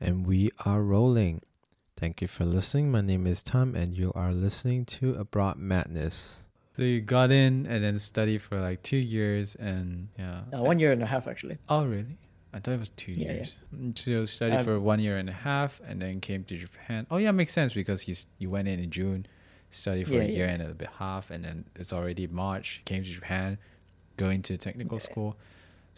And 0.00 0.26
we 0.26 0.50
are 0.64 0.82
rolling. 0.82 1.42
Thank 1.96 2.22
you 2.22 2.28
for 2.28 2.44
listening. 2.44 2.90
My 2.90 3.00
name 3.00 3.26
is 3.26 3.42
Tom, 3.42 3.74
and 3.74 3.96
you 3.96 4.12
are 4.14 4.32
listening 4.32 4.84
to 4.86 5.14
Abroad 5.14 5.56
Madness. 5.58 6.44
So 6.76 6.82
you 6.84 7.00
got 7.00 7.32
in 7.32 7.66
and 7.66 7.82
then 7.82 7.98
studied 7.98 8.40
for 8.40 8.60
like 8.60 8.84
two 8.84 8.96
years 8.98 9.56
and 9.56 10.08
yeah. 10.16 10.42
Uh, 10.54 10.62
one 10.62 10.78
year 10.78 10.92
and 10.92 11.02
a 11.02 11.06
half 11.06 11.26
actually. 11.26 11.58
Oh 11.68 11.84
really? 11.84 12.16
I 12.54 12.60
thought 12.60 12.74
it 12.74 12.78
was 12.78 12.90
two 12.90 13.10
Yeah, 13.12 13.26
yeah. 13.26 13.32
years. 13.34 13.56
Mm, 13.76 13.98
So 13.98 14.10
you 14.12 14.26
studied 14.26 14.58
Um, 14.60 14.64
for 14.64 14.78
one 14.78 15.00
year 15.00 15.18
and 15.18 15.28
a 15.28 15.32
half 15.32 15.80
and 15.84 16.00
then 16.00 16.20
came 16.20 16.44
to 16.44 16.56
Japan. 16.56 17.08
Oh 17.10 17.16
yeah, 17.16 17.32
makes 17.32 17.52
sense 17.52 17.74
because 17.74 18.06
you 18.06 18.14
you 18.38 18.48
went 18.48 18.68
in 18.68 18.78
in 18.78 18.90
June, 18.90 19.26
studied 19.70 20.06
for 20.06 20.14
Yeah, 20.14 20.20
a 20.22 20.28
year 20.28 20.46
yeah. 20.46 20.52
and 20.54 20.62
a 20.62 20.74
bit 20.74 20.90
half, 21.00 21.32
and 21.32 21.44
then 21.44 21.64
it's 21.74 21.92
already 21.92 22.28
March. 22.28 22.82
Came 22.84 23.02
to 23.02 23.10
Japan, 23.10 23.58
going 24.16 24.42
to 24.42 24.56
technical 24.56 25.00
school. 25.00 25.36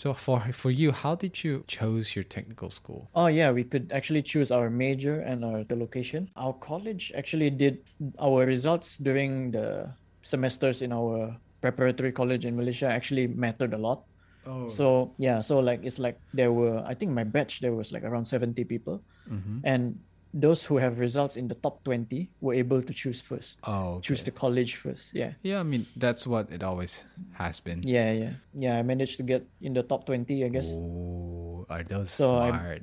So 0.01 0.15
for 0.17 0.41
for 0.57 0.71
you, 0.73 0.97
how 0.97 1.13
did 1.15 1.45
you 1.45 1.61
chose 1.69 2.17
your 2.17 2.25
technical 2.25 2.73
school? 2.73 3.13
Oh 3.13 3.29
yeah, 3.29 3.53
we 3.53 3.65
could 3.69 3.93
actually 3.93 4.25
choose 4.25 4.49
our 4.49 4.73
major 4.73 5.21
and 5.21 5.45
our 5.45 5.61
the 5.69 5.77
location. 5.77 6.33
Our 6.41 6.57
college 6.57 7.13
actually 7.13 7.53
did 7.53 7.85
our 8.17 8.49
results 8.49 8.97
during 8.97 9.53
the 9.53 9.93
semesters 10.25 10.81
in 10.81 10.97
our 10.97 11.37
preparatory 11.61 12.17
college 12.17 12.49
in 12.49 12.57
Malaysia 12.57 12.89
actually 12.89 13.29
mattered 13.29 13.77
a 13.77 13.79
lot. 13.79 14.09
Oh, 14.49 14.73
So 14.73 15.13
yeah, 15.21 15.45
so 15.45 15.61
like 15.61 15.85
it's 15.85 16.01
like 16.01 16.17
there 16.33 16.49
were 16.49 16.81
I 16.81 16.97
think 16.97 17.13
my 17.13 17.25
batch 17.29 17.61
there 17.61 17.77
was 17.77 17.93
like 17.93 18.01
around 18.01 18.25
70 18.25 18.65
people 18.65 19.05
hmm 19.29 19.61
and 19.69 20.01
those 20.33 20.63
who 20.63 20.79
have 20.79 21.03
results 21.03 21.35
in 21.37 21.49
the 21.51 21.59
top 21.59 21.83
20 21.83 22.31
were 22.41 22.55
able 22.55 22.81
to 22.81 22.95
choose 22.95 23.21
first. 23.21 23.59
oh, 23.67 23.99
Choose 24.01 24.23
the 24.23 24.31
college 24.31 24.77
first. 24.79 25.11
Yeah. 25.13 25.35
yeah. 25.43 25.59
I 25.61 25.67
mean 25.67 25.85
that's 25.93 26.25
what 26.25 26.49
it 26.49 26.63
always 26.63 27.05
has 27.41 27.61
been. 27.61 27.83
Yeah, 27.83 28.13
yeah. 28.13 28.33
Yeah, 28.55 28.79
I 28.79 28.83
managed 28.83 29.17
to 29.19 29.23
get 29.23 29.47
in 29.61 29.73
the 29.73 29.83
top 29.83 30.05
20, 30.07 30.45
I 30.45 30.49
guess. 30.49 30.69
Oh, 30.69 31.67
are 31.69 31.83
those 31.83 32.11
So 32.11 32.29
smart? 32.29 32.83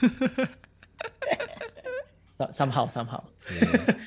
So- 2.38 2.48
somehow, 2.52 2.86
somehow. 2.88 3.24
yeah. 3.60 3.94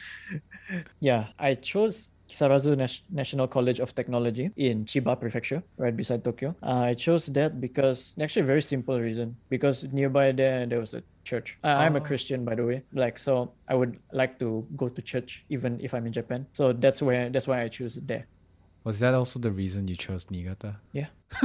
Yeah, 1.03 1.27
I 1.37 1.55
chose 1.55 2.13
Kisarazu 2.29 2.77
Nas- 2.77 3.03
National 3.11 3.45
College 3.45 3.81
of 3.83 3.91
Technology 3.93 4.51
in 4.55 4.85
Chiba 4.85 5.19
Prefecture, 5.19 5.61
right 5.75 5.91
beside 5.91 6.23
Tokyo. 6.23 6.55
Uh, 6.63 6.87
I 6.87 6.93
chose 6.93 7.25
that 7.35 7.59
because 7.59 8.13
actually 8.23 8.43
a 8.43 8.45
very 8.45 8.61
simple 8.61 8.95
reason. 8.95 9.35
Because 9.49 9.83
nearby 9.91 10.31
there 10.31 10.63
there 10.65 10.79
was 10.79 10.93
a 10.95 11.03
church. 11.27 11.59
Uh, 11.61 11.75
I'm 11.75 11.97
a 11.97 11.99
Oh. 11.99 12.07
Christian, 12.07 12.45
by 12.47 12.55
the 12.55 12.63
way. 12.63 12.83
Like 12.95 13.19
so, 13.19 13.51
I 13.67 13.75
would 13.75 13.99
like 14.15 14.39
to 14.39 14.63
go 14.79 14.87
to 14.87 15.01
church 15.03 15.43
even 15.51 15.75
if 15.83 15.91
I'm 15.93 16.07
in 16.07 16.13
Japan. 16.15 16.47
So 16.55 16.71
that's 16.71 17.01
where 17.03 17.27
that's 17.27 17.51
why 17.51 17.63
I 17.63 17.67
choose 17.67 17.99
there. 17.99 18.27
Was 18.83 18.99
that 18.99 19.13
also 19.13 19.39
the 19.39 19.51
reason 19.51 19.87
you 19.87 19.95
chose 19.95 20.29
Niigata? 20.31 20.77
Yeah, 20.91 21.07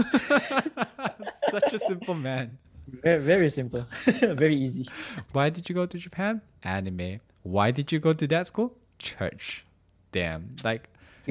Such 1.51 1.73
a 1.73 1.79
simple 1.87 2.15
man. 2.15 2.59
very 3.03 3.23
very 3.23 3.51
simple, 3.51 3.87
very 4.07 4.57
easy. 4.57 4.89
Why 5.33 5.51
did 5.51 5.69
you 5.69 5.75
go 5.75 5.87
to 5.87 5.99
Japan? 5.99 6.41
Anime. 6.63 7.21
Why 7.43 7.71
did 7.71 7.93
you 7.93 7.99
go 8.01 8.13
to 8.13 8.27
that 8.29 8.47
school? 8.47 8.75
Church. 8.99 9.65
Damn. 10.13 10.55
Like, 10.65 10.89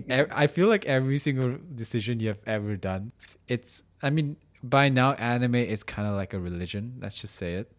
I 0.09 0.47
feel 0.47 0.67
like 0.67 0.85
every 0.85 1.17
single 1.17 1.57
decision 1.73 2.19
you 2.19 2.27
have 2.29 2.39
ever 2.45 2.75
done, 2.77 3.11
it's, 3.47 3.83
I 4.01 4.09
mean, 4.11 4.37
by 4.63 4.89
now, 4.89 5.13
anime 5.13 5.55
is 5.55 5.83
kind 5.83 6.07
of 6.07 6.15
like 6.15 6.33
a 6.33 6.39
religion. 6.39 6.99
Let's 7.01 7.19
just 7.19 7.35
say 7.35 7.55
it. 7.55 7.71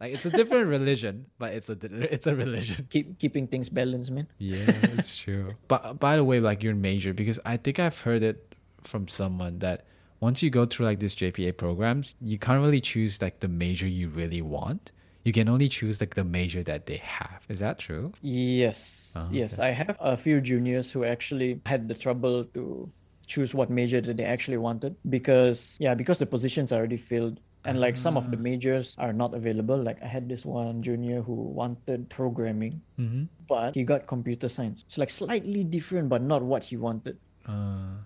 Like, 0.00 0.12
it's 0.14 0.26
a 0.26 0.30
different 0.30 0.68
religion, 0.68 1.26
but 1.38 1.54
it's 1.54 1.70
a, 1.70 1.76
it's 2.12 2.26
a 2.26 2.34
religion. 2.36 2.86
Keep 2.90 3.18
keeping 3.18 3.46
things 3.46 3.68
balanced, 3.68 4.10
man. 4.10 4.28
Yeah, 4.38 4.64
it's 4.98 5.16
true. 5.24 5.54
But 5.68 5.98
by 5.98 6.16
the 6.16 6.24
way, 6.24 6.38
like 6.40 6.62
your 6.62 6.74
major, 6.74 7.14
because 7.14 7.40
I 7.46 7.56
think 7.56 7.78
I've 7.78 8.00
heard 8.02 8.22
it 8.22 8.54
from 8.82 9.08
someone 9.08 9.58
that 9.60 9.84
once 10.20 10.42
you 10.42 10.50
go 10.50 10.66
through 10.66 10.86
like 10.86 11.00
this 11.00 11.14
JPA 11.14 11.56
programs, 11.56 12.14
you 12.20 12.38
can't 12.38 12.60
really 12.62 12.80
choose 12.80 13.20
like 13.22 13.40
the 13.40 13.48
major 13.48 13.86
you 13.86 14.08
really 14.08 14.42
want. 14.42 14.92
You 15.24 15.32
can 15.32 15.48
only 15.48 15.68
choose 15.68 16.00
like 16.00 16.14
the 16.14 16.24
major 16.24 16.62
that 16.62 16.86
they 16.86 16.98
have. 16.98 17.44
Is 17.48 17.58
that 17.60 17.78
true? 17.80 18.12
Yes, 18.22 19.12
Oh, 19.16 19.28
yes. 19.32 19.58
I 19.58 19.70
have 19.70 19.96
a 19.98 20.16
few 20.16 20.40
juniors 20.40 20.92
who 20.92 21.04
actually 21.04 21.60
had 21.66 21.88
the 21.88 21.94
trouble 21.94 22.44
to 22.54 22.90
choose 23.26 23.52
what 23.52 23.68
major 23.68 24.00
that 24.00 24.16
they 24.16 24.24
actually 24.24 24.56
wanted 24.56 24.94
because 25.10 25.76
yeah, 25.80 25.94
because 25.94 26.18
the 26.20 26.26
positions 26.26 26.70
are 26.70 26.76
already 26.76 26.96
filled 26.96 27.40
and 27.66 27.80
like 27.80 27.98
some 27.98 28.16
of 28.16 28.30
the 28.30 28.36
majors 28.38 28.94
are 28.98 29.12
not 29.12 29.34
available. 29.34 29.76
Like 29.76 29.98
I 30.02 30.06
had 30.06 30.28
this 30.28 30.46
one 30.46 30.82
junior 30.82 31.20
who 31.22 31.34
wanted 31.34 32.08
programming, 32.08 32.80
Mm-hmm. 32.98 33.24
but 33.48 33.74
he 33.74 33.84
got 33.84 34.06
computer 34.06 34.48
science. 34.48 34.82
It's 34.86 34.96
like 34.98 35.10
slightly 35.10 35.64
different, 35.64 36.08
but 36.08 36.22
not 36.22 36.42
what 36.42 36.64
he 36.64 36.76
wanted. 36.76 37.18
Uh, 37.46 38.00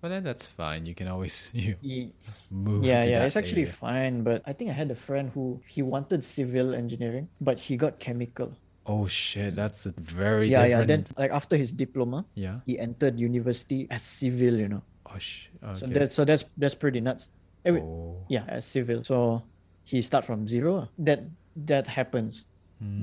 but 0.00 0.08
then 0.08 0.24
that's 0.24 0.46
fine. 0.46 0.86
You 0.86 0.94
can 0.94 1.06
always 1.06 1.50
you 1.54 1.76
He, 1.82 2.10
move. 2.50 2.82
yeah, 2.84 3.04
yeah, 3.04 3.24
it's 3.24 3.36
actually 3.36 3.68
area. 3.70 3.78
fine. 3.78 4.22
But 4.22 4.42
I 4.46 4.52
think 4.52 4.70
I 4.70 4.74
had 4.74 4.90
a 4.90 4.98
friend 4.98 5.30
who 5.34 5.60
he 5.66 5.82
wanted 5.82 6.24
civil 6.24 6.74
engineering, 6.74 7.28
but 7.40 7.58
he 7.58 7.76
got 7.76 7.98
chemical. 8.00 8.50
Oh 8.84 9.06
shit, 9.06 9.54
that's 9.54 9.86
a 9.86 9.94
very 9.94 10.50
yeah, 10.50 10.64
yeah. 10.66 10.82
Then 10.82 11.06
like 11.16 11.30
after 11.30 11.54
his 11.56 11.70
diploma, 11.70 12.26
yeah. 12.34 12.66
he 12.66 12.78
entered 12.82 13.14
university 13.20 13.86
as 13.90 14.02
civil. 14.02 14.58
You 14.58 14.68
know. 14.68 14.82
Oh 15.06 15.18
sh. 15.22 15.46
So 15.78 15.86
Okay. 15.86 15.94
that's 16.02 16.14
so 16.18 16.24
that's 16.26 16.44
that's 16.58 16.74
pretty 16.74 16.98
nuts. 16.98 17.28
Wait, 17.64 17.82
oh. 17.82 18.24
Yeah, 18.28 18.44
as 18.48 18.64
civil. 18.66 19.04
So 19.04 19.42
he 19.84 20.02
start 20.02 20.24
from 20.24 20.48
zero. 20.48 20.86
ah. 20.86 20.88
That 20.98 21.24
that 21.56 21.86
happens. 21.86 22.44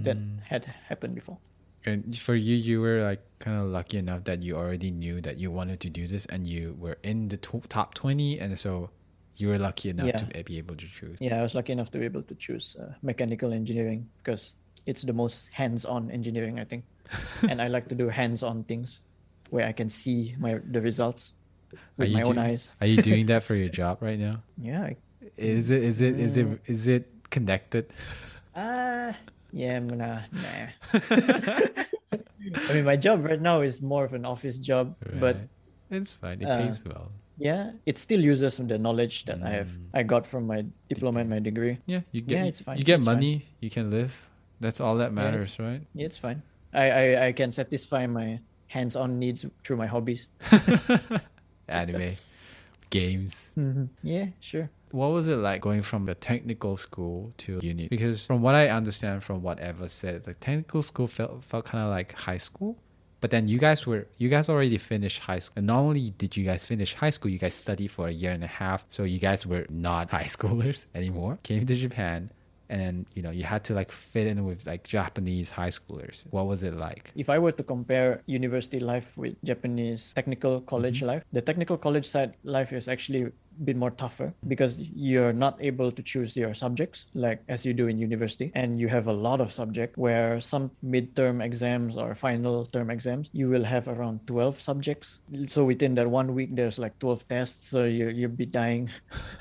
That 0.03 0.17
Mm. 0.17 0.41
had 0.43 0.65
happened 0.91 1.15
before. 1.15 1.37
And 1.85 2.11
for 2.19 2.35
you, 2.35 2.55
you 2.55 2.81
were 2.81 3.01
like 3.07 3.23
kind 3.39 3.55
of 3.61 3.71
lucky 3.71 3.97
enough 3.97 4.25
that 4.25 4.43
you 4.43 4.57
already 4.57 4.91
knew 4.91 5.21
that 5.21 5.37
you 5.39 5.49
wanted 5.51 5.79
to 5.79 5.89
do 5.89 6.03
this, 6.07 6.25
and 6.27 6.43
you 6.45 6.75
were 6.77 6.97
in 7.03 7.29
the 7.29 7.37
to- 7.37 7.63
top 7.69 7.93
twenty, 7.95 8.35
and 8.37 8.59
so 8.59 8.89
you 9.39 9.47
were 9.47 9.57
lucky 9.57 9.87
enough 9.89 10.07
Yeah. 10.11 10.17
to 10.19 10.43
be 10.43 10.57
able 10.59 10.75
to 10.75 10.83
choose. 10.85 11.15
Yeah, 11.23 11.39
I 11.39 11.43
was 11.47 11.55
lucky 11.55 11.71
enough 11.71 11.91
to 11.91 11.97
be 11.97 12.03
able 12.03 12.23
to 12.27 12.35
choose 12.35 12.75
uh, 12.75 12.91
mechanical 13.01 13.53
engineering 13.55 14.09
because 14.19 14.51
it's 14.85 15.03
the 15.03 15.13
most 15.15 15.53
hands-on 15.55 16.11
engineering, 16.11 16.59
I 16.59 16.65
think. 16.65 16.83
and 17.47 17.61
I 17.61 17.69
like 17.71 17.87
to 17.87 17.95
do 17.95 18.09
hands-on 18.11 18.65
things 18.67 18.99
where 19.49 19.65
I 19.65 19.71
can 19.71 19.87
see 19.87 20.35
my 20.37 20.59
the 20.59 20.81
results 20.83 21.31
Are 21.97 22.05
you 22.05 22.17
my 22.17 22.21
own 22.23 22.37
eyes. 22.37 22.71
Are 22.81 22.87
you 22.87 23.01
doing 23.01 23.25
that 23.27 23.43
for 23.43 23.55
your 23.61 23.69
job 23.69 24.01
right 24.01 24.19
now? 24.19 24.41
Yeah. 24.57 24.83
I, 24.83 24.95
Is 25.37 25.69
it? 25.71 25.83
Is 25.83 26.01
it? 26.01 26.19
Is 26.19 26.37
it? 26.37 26.47
Mm. 26.47 26.87
It 26.87 27.05
connected? 27.29 27.85
uh, 28.55 29.13
yeah, 29.51 29.77
I'm 29.77 29.87
gonna 29.87 30.25
nah. 30.31 30.65
I 32.69 32.73
mean, 32.73 32.85
my 32.85 32.95
job 32.95 33.23
right 33.25 33.41
now 33.41 33.61
is 33.61 33.81
more 33.81 34.05
of 34.05 34.13
an 34.13 34.25
office 34.25 34.59
job, 34.59 34.95
but 35.19 35.37
it's 35.89 36.11
fine. 36.11 36.41
It 36.41 36.45
uh, 36.49 36.57
pays 36.57 36.83
well. 36.85 37.11
yeah, 37.37 37.71
it 37.85 37.97
still 37.97 38.19
uses 38.21 38.57
the 38.57 38.77
knowledge 38.77 39.25
that 39.25 39.41
I 39.43 39.49
have 39.51 39.67
Mm. 39.69 39.89
I 39.93 40.03
got 40.03 40.25
from 40.27 40.45
my 40.47 40.65
diploma 40.89 41.19
and 41.21 41.29
my 41.29 41.39
degree. 41.39 41.77
Yeah, 41.85 42.01
you 42.11 42.21
get. 42.21 42.37
yeah, 42.37 42.45
it's 42.45 42.61
fine, 42.61 42.77
You 42.77 42.83
get 42.83 42.97
it's 42.99 43.05
fine. 43.05 43.15
money. 43.15 43.45
You 43.61 43.69
can 43.69 43.89
live. 43.91 44.13
That's 44.59 44.79
all 44.81 44.97
that 44.97 45.11
Yeah, 45.11 45.21
matters, 45.21 45.45
it's- 45.55 45.59
right? 45.59 45.81
Yeah, 45.93 46.05
it's 46.05 46.17
fine. 46.17 46.41
I, 46.73 46.85
I, 46.91 47.25
I 47.27 47.31
can 47.33 47.51
satisfy 47.51 48.05
my 48.05 48.39
hands-on 48.67 49.17
needs 49.17 49.45
through 49.63 49.77
my 49.77 49.87
hobbies. 49.87 50.27
Anime, 51.69 52.15
games. 52.89 53.47
Mm-hmm. 53.57 53.85
Yeah, 54.03 54.27
sure. 54.39 54.69
What 54.91 55.09
was 55.11 55.27
it 55.27 55.35
like 55.37 55.61
going 55.61 55.83
from 55.83 56.05
the 56.05 56.15
technical 56.15 56.75
school 56.77 57.31
to 57.39 57.59
uni? 57.61 57.87
Because 57.87 58.25
from 58.25 58.41
what 58.41 58.55
I 58.55 58.69
understand 58.69 59.23
from 59.23 59.41
whatever 59.43 59.87
said, 59.87 60.23
the 60.23 60.33
technical 60.33 60.81
school 60.81 61.07
felt 61.07 61.43
felt 61.43 61.65
kind 61.65 61.83
of 61.83 61.91
like 61.91 62.13
high 62.13 62.37
school. 62.37 62.77
But 63.21 63.31
then 63.31 63.47
you 63.47 63.59
guys 63.59 63.85
were 63.85 64.07
you 64.17 64.29
guys 64.29 64.49
already 64.49 64.77
finished 64.77 65.19
high 65.19 65.39
school. 65.39 65.53
And 65.57 65.67
not 65.67 65.79
only 65.79 66.11
did 66.11 66.35
you 66.37 66.43
guys 66.43 66.65
finish 66.65 66.95
high 66.95 67.09
school, 67.11 67.29
you 67.29 67.37
guys 67.37 67.53
studied 67.53 67.91
for 67.91 68.07
a 68.07 68.11
year 68.11 68.31
and 68.31 68.43
a 68.43 68.47
half. 68.47 68.85
So 68.89 69.03
you 69.03 69.19
guys 69.19 69.45
were 69.45 69.65
not 69.69 70.09
high 70.17 70.23
schoolers 70.23 70.85
anymore. 70.95 71.37
Came 71.43 71.65
to 71.65 71.75
Japan 71.75 72.31
and 72.69 73.05
you 73.15 73.21
know 73.21 73.31
you 73.31 73.43
had 73.43 73.63
to 73.65 73.73
like 73.73 73.91
fit 73.91 74.27
in 74.27 74.45
with 74.45 74.65
like 74.65 74.83
Japanese 74.83 75.49
high 75.51 75.69
schoolers. 75.69 76.25
What 76.29 76.47
was 76.47 76.63
it 76.63 76.75
like? 76.75 77.11
If 77.15 77.29
I 77.29 77.39
were 77.39 77.51
to 77.51 77.63
compare 77.63 78.21
university 78.25 78.79
life 78.79 79.17
with 79.17 79.35
Japanese 79.43 80.13
technical 80.15 80.61
college 80.61 80.97
mm-hmm. 80.97 81.07
life, 81.07 81.23
the 81.31 81.41
technical 81.41 81.77
college 81.77 82.05
side 82.05 82.33
life 82.43 82.71
is 82.71 82.87
actually 82.87 83.23
a 83.23 83.31
bit 83.63 83.75
more 83.75 83.91
tougher 83.91 84.33
because 84.47 84.79
you're 84.79 85.33
not 85.33 85.57
able 85.59 85.91
to 85.91 86.01
choose 86.01 86.37
your 86.37 86.53
subjects 86.53 87.05
like 87.13 87.43
as 87.49 87.65
you 87.65 87.73
do 87.73 87.87
in 87.87 87.97
university. 87.97 88.51
And 88.55 88.79
you 88.79 88.87
have 88.87 89.07
a 89.07 89.13
lot 89.13 89.41
of 89.41 89.51
subject 89.51 89.97
where 89.97 90.39
some 90.39 90.71
midterm 90.83 91.43
exams 91.43 91.97
or 91.97 92.15
final 92.15 92.65
term 92.65 92.89
exams 92.89 93.29
you 93.33 93.49
will 93.49 93.63
have 93.63 93.87
around 93.87 94.25
12 94.27 94.61
subjects. 94.61 95.19
So 95.47 95.65
within 95.65 95.95
that 95.95 96.09
one 96.09 96.33
week 96.33 96.55
there's 96.55 96.79
like 96.79 96.97
12 96.99 97.27
tests. 97.27 97.69
So 97.69 97.83
you, 97.83 98.09
you'll 98.09 98.31
be 98.31 98.45
dying 98.45 98.89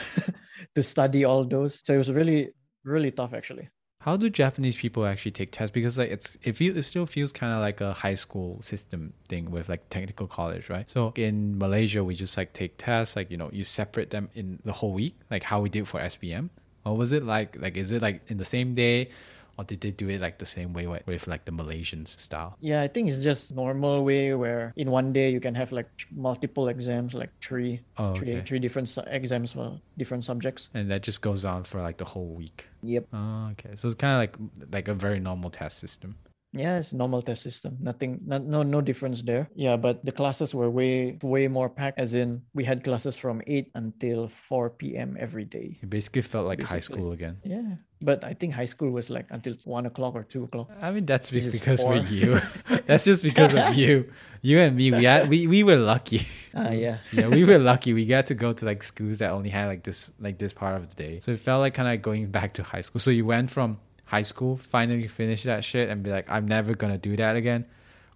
to 0.75 0.83
study 0.83 1.25
all 1.25 1.45
those. 1.45 1.83
So 1.85 1.95
it 1.95 1.99
was 1.99 2.11
really 2.11 2.51
really 2.85 3.11
tough 3.11 3.33
actually 3.35 3.69
How 4.01 4.17
do 4.17 4.31
Japanese 4.31 4.77
people 4.77 5.05
actually 5.05 5.33
take 5.33 5.51
tests? 5.51 5.73
Because 5.75 5.99
like 5.99 6.11
it's 6.11 6.39
it 6.43 6.53
feel 6.55 6.77
it 6.77 6.85
still 6.85 7.05
feels 7.05 7.33
kind 7.33 7.53
of 7.53 7.61
like 7.61 7.81
a 7.81 7.93
high 7.93 8.15
school 8.15 8.63
system 8.63 9.13
thing 9.29 9.51
with 9.51 9.69
like 9.69 9.91
technical 9.91 10.27
college, 10.29 10.71
right? 10.71 10.89
So 10.89 11.13
in 11.17 11.59
Malaysia, 11.59 12.05
we 12.05 12.15
just 12.15 12.37
like 12.37 12.53
take 12.53 12.79
tests, 12.79 13.17
like 13.17 13.29
you 13.31 13.37
know, 13.37 13.51
you 13.53 13.65
separate 13.65 14.11
them 14.11 14.31
in 14.35 14.61
the 14.65 14.73
whole 14.73 14.93
week, 14.93 15.19
like 15.31 15.43
how 15.43 15.61
we 15.61 15.69
did 15.69 15.89
for 15.89 15.99
SPM. 16.01 16.51
Or 16.87 16.97
was 16.97 17.11
it 17.11 17.25
like 17.25 17.59
like 17.59 17.77
is 17.77 17.91
it 17.91 18.01
like 18.01 18.23
in 18.31 18.37
the 18.39 18.45
same 18.47 18.75
day, 18.75 19.11
or 19.59 19.65
did 19.65 19.81
they 19.81 19.91
do 19.91 20.09
it 20.09 20.21
like 20.21 20.39
the 20.39 20.47
same 20.47 20.73
way 20.73 20.87
with, 20.87 21.05
with 21.07 21.27
like 21.27 21.45
the 21.45 21.53
Malaysian 21.53 22.07
style? 22.07 22.57
Yeah, 22.61 22.81
I 22.81 22.89
think 22.89 23.09
it's 23.11 23.23
just 23.23 23.53
normal 23.55 24.05
way 24.05 24.33
where 24.35 24.73
in 24.77 24.91
one 24.91 25.13
day 25.13 25.31
you 25.31 25.41
can 25.41 25.55
have 25.57 25.73
like 25.73 25.89
multiple 26.15 26.69
exams, 26.69 27.13
like 27.13 27.31
three, 27.43 27.81
Oh, 27.97 28.15
three, 28.15 28.37
okay. 28.37 28.47
three 28.47 28.59
different 28.61 28.89
su- 28.89 29.03
exams 29.07 29.53
for 29.53 29.81
different 29.99 30.25
subjects. 30.25 30.71
And 30.73 30.89
that 30.91 31.03
just 31.03 31.21
goes 31.23 31.45
on 31.45 31.65
for 31.65 31.83
like 31.83 31.99
the 31.99 32.05
whole 32.05 32.29
week. 32.29 32.69
Yep. 32.85 33.07
Oh, 33.13 33.49
okay. 33.53 33.75
So 33.75 33.89
it's 33.89 33.97
kind 33.97 34.15
of 34.15 34.21
like 34.21 34.37
like 34.73 34.87
a 34.89 34.95
very 34.95 35.19
normal 35.19 35.51
test 35.51 35.79
system. 35.79 36.15
Yeah, 36.53 36.79
it's 36.79 36.93
normal 36.93 37.21
test 37.21 37.43
system. 37.43 37.77
Nothing, 37.81 38.21
not, 38.25 38.43
no, 38.43 38.63
no 38.63 38.81
difference 38.81 39.23
there. 39.23 39.51
Yeah, 39.55 39.77
but 39.77 40.05
the 40.05 40.13
classes 40.13 40.55
were 40.55 40.71
way, 40.71 41.19
way 41.23 41.47
more 41.47 41.69
packed. 41.69 41.99
As 41.99 42.15
in, 42.15 42.43
we 42.55 42.65
had 42.65 42.83
classes 42.83 43.17
from 43.17 43.43
eight 43.47 43.71
until 43.75 44.29
four 44.29 44.71
p.m. 44.71 45.17
every 45.21 45.45
day. 45.45 45.79
It 45.83 45.91
basically 45.91 46.23
felt 46.23 46.47
like 46.47 46.63
high 46.63 46.81
school 46.81 47.13
again. 47.13 47.37
Yeah, 47.45 47.77
but 48.01 48.25
I 48.25 48.33
think 48.33 48.55
high 48.55 48.65
school 48.65 48.91
was 48.91 49.11
like 49.11 49.27
until 49.31 49.55
one 49.65 49.85
o'clock 49.85 50.15
or 50.15 50.23
two 50.23 50.45
o'clock. 50.45 50.71
I 50.81 50.91
mean, 50.91 51.05
that's 51.05 51.29
This 51.29 51.53
because 51.53 51.85
we're 51.85 51.97
you. 52.07 52.41
that's 52.87 53.05
just 53.05 53.23
because 53.23 53.55
of 53.55 53.75
you. 53.75 54.11
You 54.41 54.61
and 54.61 54.77
me, 54.77 54.93
we 54.93 55.05
had, 55.05 55.29
we 55.29 55.47
we 55.47 55.65
were 55.65 55.77
lucky. 55.77 56.27
Ah, 56.55 56.71
yeah. 56.71 56.99
yeah, 57.13 57.29
we 57.29 57.45
were 57.45 57.59
lucky. 57.59 57.93
We 57.93 58.07
got 58.07 58.29
to 58.29 58.35
go 58.35 58.53
to 58.53 58.65
like 58.65 58.83
schools 58.83 59.19
that 59.19 59.33
only 59.33 59.51
had 59.51 59.67
like 59.67 59.83
this 59.83 60.13
like 60.19 60.39
this 60.39 60.53
part 60.55 60.77
of 60.77 60.89
the 60.89 60.95
day. 60.95 61.21
So 61.21 61.33
it 61.33 61.41
felt 61.41 61.61
like 61.61 61.75
kind 61.75 61.93
of 61.93 62.01
going 62.01 62.31
back 62.31 62.55
to 62.55 62.63
high 62.63 62.81
school. 62.81 63.01
So 63.01 63.11
you 63.11 63.27
went 63.27 63.51
from 63.51 63.81
high 64.09 64.23
school, 64.23 64.57
finally 64.57 65.07
finished 65.07 65.45
that 65.45 65.65
shit, 65.65 65.89
and 65.91 66.03
be 66.03 66.11
like, 66.11 66.27
I'm 66.29 66.47
never 66.47 66.75
gonna 66.75 66.99
do 66.99 67.17
that 67.17 67.37
again. 67.37 67.67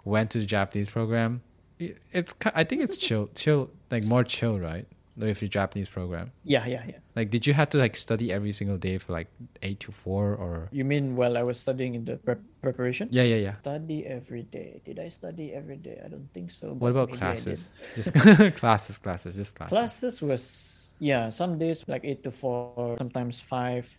Went 0.04 0.30
to 0.32 0.38
the 0.38 0.46
Japanese 0.46 0.88
program. 0.88 1.42
It's 1.78 2.34
I 2.54 2.64
think 2.64 2.82
it's 2.82 2.96
chill, 2.96 3.28
chill, 3.34 3.70
like 3.90 4.04
more 4.04 4.24
chill, 4.24 4.58
right? 4.58 4.86
With 5.14 5.42
your 5.42 5.50
Japanese 5.50 5.90
program. 5.90 6.32
Yeah, 6.42 6.64
yeah, 6.64 6.82
yeah. 6.88 6.96
Like, 7.14 7.28
did 7.28 7.46
you 7.46 7.52
have 7.52 7.68
to 7.70 7.78
like 7.78 7.94
study 7.94 8.32
every 8.32 8.52
single 8.52 8.78
day 8.78 8.96
for 8.96 9.12
like 9.12 9.28
eight 9.60 9.80
to 9.80 9.92
four 9.92 10.34
or? 10.34 10.68
You 10.72 10.86
mean 10.86 11.16
while 11.16 11.36
I 11.36 11.42
was 11.42 11.60
studying 11.60 11.94
in 11.94 12.06
the 12.06 12.16
prep 12.16 12.40
preparation? 12.62 13.08
Yeah, 13.12 13.24
yeah, 13.24 13.36
yeah. 13.36 13.56
Study 13.60 14.06
every 14.06 14.44
day. 14.44 14.80
Did 14.86 14.98
I 14.98 15.10
study 15.10 15.52
every 15.52 15.76
day? 15.76 16.00
I 16.02 16.08
don't 16.08 16.32
think 16.32 16.50
so. 16.50 16.68
What 16.72 16.92
about 16.92 17.10
maybe 17.10 17.22
I 17.22 17.34
did. 17.34 17.44
classes? 17.44 17.70
Just 17.94 18.14
classes, 18.56 18.98
classes, 18.98 19.34
just 19.36 19.54
classes. 19.54 19.70
Classes 19.70 20.22
was 20.22 20.94
yeah, 20.98 21.28
some 21.28 21.58
days 21.58 21.84
like 21.86 22.04
eight 22.04 22.22
to 22.24 22.30
four, 22.30 22.96
sometimes 22.96 23.40
5 23.40 23.98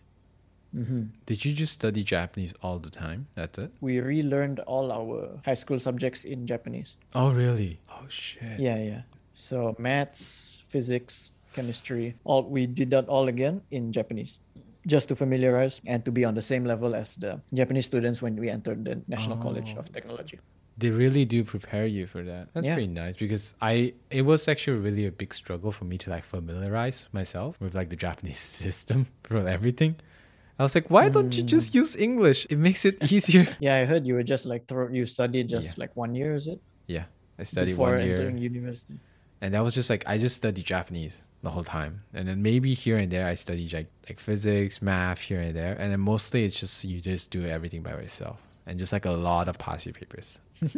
Mm-hmm. 0.74 1.02
Did 1.26 1.44
you 1.44 1.52
just 1.54 1.72
study 1.74 2.02
Japanese 2.02 2.52
all 2.62 2.78
the 2.78 2.90
time? 2.90 3.26
That's 3.34 3.58
it. 3.58 3.70
We 3.80 4.00
relearned 4.00 4.58
all 4.60 4.90
our 4.90 5.38
high 5.44 5.54
school 5.54 5.78
subjects 5.78 6.24
in 6.24 6.46
Japanese. 6.46 6.94
Oh, 7.14 7.32
really? 7.32 7.78
Oh 7.90 8.04
shit. 8.08 8.58
Yeah, 8.58 8.78
yeah. 8.78 9.02
So 9.34 9.76
maths, 9.78 10.62
physics, 10.68 11.32
chemistry, 11.52 12.14
all 12.24 12.42
we 12.42 12.66
did 12.66 12.90
that 12.90 13.08
all 13.08 13.28
again 13.28 13.62
in 13.70 13.92
Japanese, 13.92 14.38
just 14.86 15.08
to 15.08 15.16
familiarize 15.16 15.80
and 15.86 16.04
to 16.04 16.10
be 16.10 16.24
on 16.24 16.34
the 16.34 16.42
same 16.42 16.64
level 16.64 16.94
as 16.94 17.14
the 17.16 17.40
Japanese 17.52 17.86
students 17.86 18.20
when 18.20 18.34
we 18.36 18.48
entered 18.50 18.84
the 18.84 19.00
National 19.06 19.36
College 19.36 19.74
Oh. 19.76 19.80
of 19.80 19.92
Technology. 19.92 20.40
They 20.76 20.90
really 20.90 21.24
do 21.24 21.44
prepare 21.44 21.86
you 21.86 22.08
for 22.08 22.24
that. 22.24 22.48
That's 22.52 22.66
Yeah. 22.66 22.74
pretty 22.74 22.88
nice 22.88 23.16
because 23.16 23.54
I 23.62 23.94
it 24.10 24.22
was 24.22 24.48
actually 24.48 24.80
really 24.80 25.06
a 25.06 25.12
big 25.12 25.32
struggle 25.32 25.70
for 25.70 25.84
me 25.84 25.98
to 25.98 26.10
like 26.10 26.24
familiarize 26.24 27.08
myself 27.12 27.60
with 27.60 27.76
like 27.76 27.90
the 27.90 27.96
Japanese 27.96 28.40
system 28.66 29.06
for 29.22 29.46
everything. 29.46 29.94
I 30.58 30.62
was 30.62 30.74
like, 30.74 30.88
why 30.88 31.08
don't 31.08 31.34
you 31.34 31.42
hmm. 31.42 31.48
just 31.48 31.74
use 31.74 31.96
English? 31.96 32.46
It 32.48 32.58
makes 32.58 32.84
it 32.84 33.02
easier. 33.12 33.56
Yeah, 33.60 33.76
I 33.76 33.84
heard 33.84 34.06
you 34.06 34.14
were 34.14 34.22
just 34.22 34.46
like 34.46 34.66
throw, 34.68 34.88
you 34.88 35.06
studied 35.06 35.48
just 35.48 35.68
Yeah. 35.68 35.74
like 35.76 35.96
one 35.96 36.14
year, 36.14 36.34
is 36.34 36.46
it? 36.46 36.60
yeah, 36.86 37.04
I 37.38 37.42
studied 37.44 37.72
Before 37.72 37.96
one 37.96 38.06
year, 38.06 38.16
entering 38.16 38.38
university. 38.38 38.94
and 39.40 39.54
that 39.54 39.60
was 39.64 39.74
just 39.74 39.90
like 39.90 40.04
I 40.06 40.18
just 40.18 40.36
studied 40.36 40.64
Japanese 40.64 41.22
the 41.42 41.50
whole 41.50 41.64
time, 41.64 42.02
and 42.14 42.28
then 42.28 42.42
maybe 42.42 42.74
here 42.74 42.98
and 42.98 43.10
there 43.10 43.26
I 43.26 43.34
studied 43.34 43.72
like 43.72 43.88
like 44.08 44.20
physics, 44.20 44.80
math 44.80 45.20
here 45.20 45.40
and 45.40 45.56
there, 45.56 45.74
and 45.80 45.90
then 45.92 46.00
mostly 46.00 46.44
it's 46.44 46.58
just 46.60 46.84
you 46.84 47.00
just 47.00 47.30
do 47.30 47.44
everything 47.46 47.82
by 47.82 47.90
yourself, 47.92 48.40
and 48.66 48.78
just 48.78 48.92
like 48.92 49.06
a 49.06 49.10
lot 49.12 49.48
of 49.48 49.58
past 49.58 49.90
papers. 49.92 50.40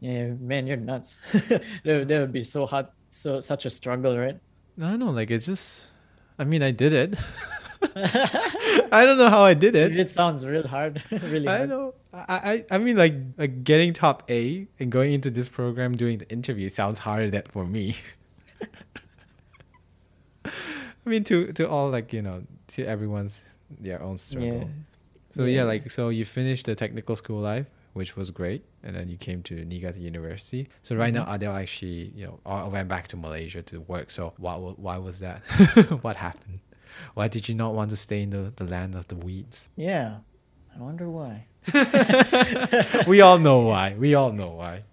Yeah, 0.00 0.28
man, 0.40 0.66
you're 0.66 0.76
nuts. 0.76 1.16
that, 1.32 1.62
that 1.84 2.20
would 2.20 2.32
be 2.32 2.44
so 2.44 2.66
hard, 2.66 2.86
so 3.10 3.40
such 3.40 3.64
a 3.66 3.70
struggle, 3.70 4.16
right? 4.16 4.38
No, 4.76 4.96
know, 4.96 5.10
like 5.10 5.30
it's 5.30 5.46
just. 5.46 5.88
I 6.38 6.44
mean, 6.44 6.62
I 6.62 6.70
did 6.70 6.92
it. 6.92 7.14
I 7.96 9.04
don't 9.06 9.16
know 9.18 9.30
how 9.30 9.40
I 9.40 9.54
did 9.54 9.74
it. 9.74 9.98
It 9.98 10.10
sounds 10.10 10.46
real 10.46 10.66
hard, 10.68 11.02
really 11.10 11.48
I 11.48 11.64
know. 11.66 11.94
I, 12.12 12.64
I 12.70 12.76
I 12.76 12.78
mean 12.78 12.96
like 12.96 13.14
like 13.38 13.64
getting 13.64 13.92
top 13.94 14.30
A 14.30 14.68
and 14.78 14.92
going 14.92 15.12
into 15.12 15.30
this 15.30 15.48
program 15.48 15.96
doing 15.96 16.18
the 16.18 16.28
interview 16.28 16.68
sounds 16.68 16.98
harder 16.98 17.30
than 17.30 17.42
for 17.50 17.64
me. 17.64 17.96
I 20.44 21.08
mean 21.08 21.24
to 21.24 21.52
to 21.52 21.68
all 21.68 21.90
like 21.90 22.12
you 22.12 22.22
know 22.22 22.42
to 22.68 22.84
everyone's 22.84 23.42
their 23.80 24.02
own 24.02 24.18
struggle. 24.18 24.58
Yeah. 24.58 24.64
So 25.30 25.44
yeah. 25.44 25.56
Yeah. 25.58 25.64
like 25.64 25.90
so 25.90 26.08
you 26.08 26.24
finished 26.24 26.66
the 26.66 26.74
technical 26.74 27.16
school 27.16 27.40
life, 27.40 27.66
which 27.94 28.16
was 28.16 28.30
great, 28.30 28.64
and 28.82 28.94
then 28.96 29.08
you 29.08 29.16
came 29.16 29.42
to 29.44 29.64
Niigata 29.64 29.98
University. 30.00 30.68
So 30.82 30.96
right 30.96 31.12
Mm-hmm. 31.14 31.26
now 31.28 31.34
Adele 31.34 31.56
actually 31.56 32.12
you 32.14 32.26
know 32.26 32.40
I 32.46 32.64
went 32.68 32.88
back 32.88 33.08
to 33.08 33.16
Malaysia 33.16 33.62
to 33.62 33.80
work. 33.80 34.10
So 34.10 34.34
why 34.36 34.54
why 34.56 34.98
was 34.98 35.20
that? 35.20 35.42
what 36.02 36.16
happened? 36.16 36.60
Why 37.14 37.28
did 37.28 37.48
you 37.48 37.54
not 37.54 37.74
want 37.74 37.90
to 37.90 37.96
stay 37.96 38.22
in 38.22 38.30
the, 38.30 38.52
the 38.54 38.64
land 38.64 38.94
of 38.94 39.08
the 39.08 39.16
weebs? 39.16 39.68
Yeah, 39.76 40.18
I 40.74 40.82
wonder 40.82 41.08
why. 41.10 41.46
we 43.06 43.20
all 43.20 43.38
know 43.38 43.60
why. 43.60 43.94
We 43.98 44.14
all 44.14 44.32
know 44.32 44.50
why. 44.50 44.84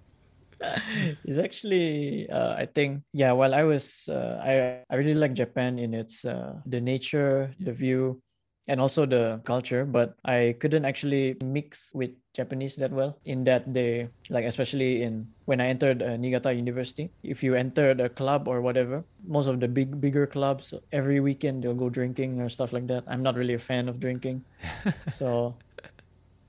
it's 1.25 1.37
actually 1.37 2.29
uh, 2.29 2.55
I 2.55 2.65
think 2.65 3.03
yeah 3.11 3.33
while 3.33 3.53
I 3.53 3.63
was 3.63 4.07
uh, 4.07 4.39
I 4.39 4.79
I 4.89 4.95
really 4.95 5.13
like 5.13 5.33
Japan 5.33 5.77
in 5.77 5.93
its 5.93 6.23
uh, 6.23 6.55
the 6.65 6.79
nature 6.79 7.53
the 7.59 7.73
view 7.73 8.21
and 8.67 8.79
also 8.79 9.05
the 9.05 9.41
culture 9.43 9.83
but 9.85 10.15
I 10.23 10.55
couldn't 10.59 10.85
actually 10.85 11.35
mix 11.43 11.91
with 11.93 12.11
Japanese 12.33 12.75
that 12.77 12.91
well 12.91 13.17
in 13.25 13.43
that 13.43 13.67
they 13.73 14.07
like 14.29 14.45
especially 14.45 15.03
in 15.03 15.27
when 15.45 15.59
I 15.59 15.67
entered 15.67 16.01
uh, 16.01 16.15
Niigata 16.15 16.53
University 16.53 17.11
if 17.23 17.43
you 17.43 17.55
entered 17.55 17.99
a 17.99 18.09
club 18.09 18.47
or 18.47 18.61
whatever 18.61 19.03
most 19.27 19.47
of 19.47 19.59
the 19.59 19.67
big 19.67 19.99
bigger 19.99 20.25
clubs 20.25 20.73
every 20.91 21.19
weekend 21.19 21.63
they'll 21.63 21.75
go 21.75 21.89
drinking 21.89 22.39
or 22.39 22.49
stuff 22.49 22.71
like 22.71 22.87
that 22.87 23.03
I'm 23.07 23.21
not 23.23 23.35
really 23.35 23.53
a 23.53 23.59
fan 23.59 23.89
of 23.89 23.99
drinking 23.99 24.43
so 25.13 25.55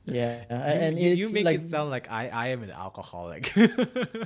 yeah 0.05 0.45
and 0.51 0.99
you, 0.99 1.11
it's 1.13 1.21
you 1.21 1.33
make 1.33 1.45
like 1.45 1.61
it 1.61 1.71
sound 1.71 1.91
like 1.91 2.11
I, 2.11 2.29
I 2.29 2.49
am 2.49 2.63
an 2.63 2.71
alcoholic. 2.71 3.57
no, 3.57 3.67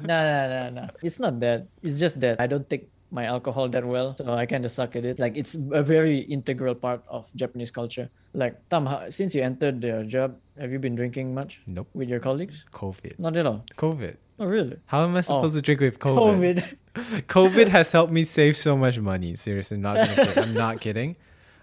no, 0.03 0.43
no, 0.49 0.71
no. 0.71 0.89
It's 1.03 1.21
not 1.21 1.39
that. 1.41 1.69
It's 1.83 1.99
just 1.99 2.21
that 2.21 2.41
I 2.41 2.47
don't 2.49 2.69
take 2.69 2.91
my 3.11 3.25
alcohol 3.25 3.69
that 3.71 3.85
well, 3.85 4.15
so 4.17 4.33
I 4.35 4.47
kind 4.47 4.65
of 4.65 4.73
suck 4.73 4.97
at 4.97 5.05
it. 5.05 5.19
Like 5.19 5.37
it's 5.37 5.55
a 5.55 5.83
very 5.83 6.21
integral 6.21 6.75
part 6.75 7.03
of 7.09 7.27
Japanese 7.35 7.71
culture. 7.71 8.11
Like 8.35 8.69
Tam, 8.69 8.89
since 9.11 9.35
you 9.35 9.43
entered 9.43 9.81
the 9.81 10.05
job, 10.05 10.37
have 10.59 10.73
you 10.73 10.79
been 10.79 10.95
drinking 10.95 11.35
much 11.35 11.61
nope. 11.67 11.89
with 11.95 12.09
your 12.09 12.21
colleagues? 12.21 12.65
COVID. 12.73 13.19
Not 13.19 13.37
at 13.37 13.47
all. 13.47 13.65
COVID. 13.77 14.17
Oh, 14.41 14.47
really? 14.47 14.77
How 14.87 15.05
am 15.05 15.17
I 15.17 15.23
supposed 15.23 15.57
oh. 15.57 15.59
to 15.59 15.63
drink 15.63 15.81
with 15.81 15.99
COVID? 15.99 16.77
COVID. 16.95 17.25
COVID 17.27 17.69
has 17.69 17.91
helped 17.93 18.13
me 18.13 18.25
save 18.25 18.57
so 18.57 18.77
much 18.77 18.99
money. 18.99 19.35
Seriously, 19.37 19.77
not 19.77 19.97
gonna 19.97 20.33
I'm 20.43 20.55
not 20.55 20.81
kidding. 20.81 21.17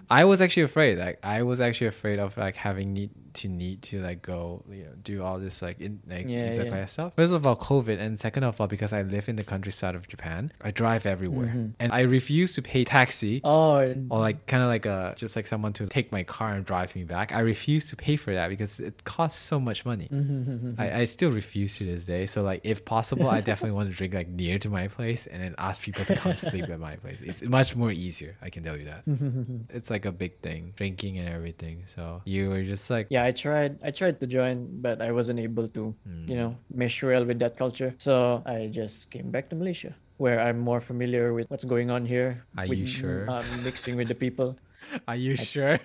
I 0.09 0.25
was 0.25 0.41
actually 0.41 0.63
afraid. 0.63 0.97
Like 0.97 1.19
I 1.23 1.43
was 1.43 1.59
actually 1.59 1.87
afraid 1.87 2.19
of 2.19 2.37
like 2.37 2.55
having 2.55 2.93
need 2.93 3.09
to 3.33 3.49
need 3.49 3.81
to 3.81 4.01
like 4.01 4.21
go 4.21 4.63
you 4.69 4.83
know 4.85 4.91
do 5.03 5.21
all 5.21 5.39
this 5.39 5.61
like 5.61 5.81
in 5.81 5.99
like 6.07 6.25
Yeah, 6.29 6.53
yeah. 6.53 6.85
stuff. 6.85 7.13
First 7.15 7.33
of 7.33 7.45
all, 7.45 7.55
COVID, 7.57 7.99
and 7.99 8.17
second 8.19 8.43
of 8.45 8.59
all, 8.61 8.67
because 8.67 8.93
I 8.93 9.01
live 9.01 9.27
in 9.27 9.35
the 9.35 9.43
countryside 9.43 9.93
of 9.95 10.07
Japan, 10.07 10.53
I 10.61 10.71
drive 10.71 11.05
everywhere, 11.05 11.47
Mhm. 11.47 11.73
and 11.79 11.91
I 11.91 12.01
refuse 12.01 12.53
to 12.53 12.61
pay 12.61 12.83
taxi. 12.85 13.41
Oh, 13.43 13.93
Or 14.09 14.19
like 14.19 14.45
kind 14.47 14.63
of 14.63 14.69
like 14.69 14.85
a 14.85 15.13
just 15.17 15.35
like 15.35 15.47
someone 15.47 15.73
to 15.73 15.85
take 15.87 16.11
my 16.11 16.23
car 16.23 16.53
and 16.53 16.65
drive 16.65 16.95
me 16.95 17.03
back. 17.03 17.33
I 17.33 17.39
refuse 17.39 17.89
to 17.89 17.95
pay 17.95 18.15
for 18.15 18.33
that 18.33 18.47
because 18.49 18.79
it 18.79 19.03
costs 19.03 19.39
so 19.41 19.59
much 19.59 19.85
money. 19.85 20.07
Mm-hmm. 20.11 20.79
I, 20.79 20.99
I 21.01 21.03
still 21.05 21.31
refuse 21.31 21.77
to 21.77 21.85
this 21.85 22.05
day. 22.05 22.25
So 22.25 22.41
like 22.41 22.61
if 22.63 22.85
possible, 22.85 23.29
I 23.29 23.41
definitely 23.41 23.75
want 23.75 23.89
to 23.89 23.95
drink 23.95 24.13
like 24.13 24.29
near 24.29 24.59
to 24.59 24.69
my 24.69 24.87
place 24.87 25.27
and 25.27 25.43
then 25.43 25.55
ask 25.57 25.81
people 25.81 26.05
to 26.05 26.15
come 26.15 26.35
sleep 26.37 26.69
at 26.69 26.79
my 26.79 26.95
place. 26.97 27.19
It's 27.21 27.41
much 27.43 27.75
more 27.75 27.91
easier. 27.91 28.35
I 28.41 28.49
can 28.49 28.63
tell 28.63 28.77
you 28.77 28.85
that. 28.85 29.03
It's 29.75 29.89
like 29.89 29.94
a 30.03 30.11
big 30.11 30.43
thing, 30.43 30.75
drinking 30.75 31.17
and 31.23 31.31
everything. 31.31 31.87
So 31.87 32.19
you 32.27 32.51
were 32.51 32.67
just 32.67 32.91
like, 32.91 33.07
yeah. 33.09 33.23
I 33.23 33.31
tried. 33.31 33.79
I 33.79 33.95
tried 33.95 34.19
to 34.19 34.27
join, 34.27 34.83
but 34.83 34.99
I 34.99 35.15
wasn't 35.15 35.39
able 35.39 35.71
to. 35.71 35.95
Mm. 36.03 36.27
You 36.27 36.35
know, 36.35 36.51
mesh 36.67 36.99
well 36.99 37.23
with 37.23 37.39
that 37.39 37.55
culture. 37.55 37.95
So 38.03 38.43
I 38.43 38.67
just 38.67 39.07
came 39.07 39.31
back 39.31 39.47
to 39.49 39.55
Malaysia, 39.55 39.95
where 40.19 40.43
I'm 40.43 40.59
more 40.59 40.83
familiar 40.83 41.31
with 41.31 41.47
what's 41.47 41.63
going 41.63 41.87
on 41.87 42.03
here. 42.03 42.43
Are 42.59 42.67
with, 42.67 42.83
you 42.83 42.87
sure? 42.87 43.31
Um, 43.31 43.47
mixing 43.63 43.95
with 43.95 44.11
the 44.11 44.19
people. 44.19 44.59
are 45.07 45.15
you 45.15 45.37
sure? 45.39 45.79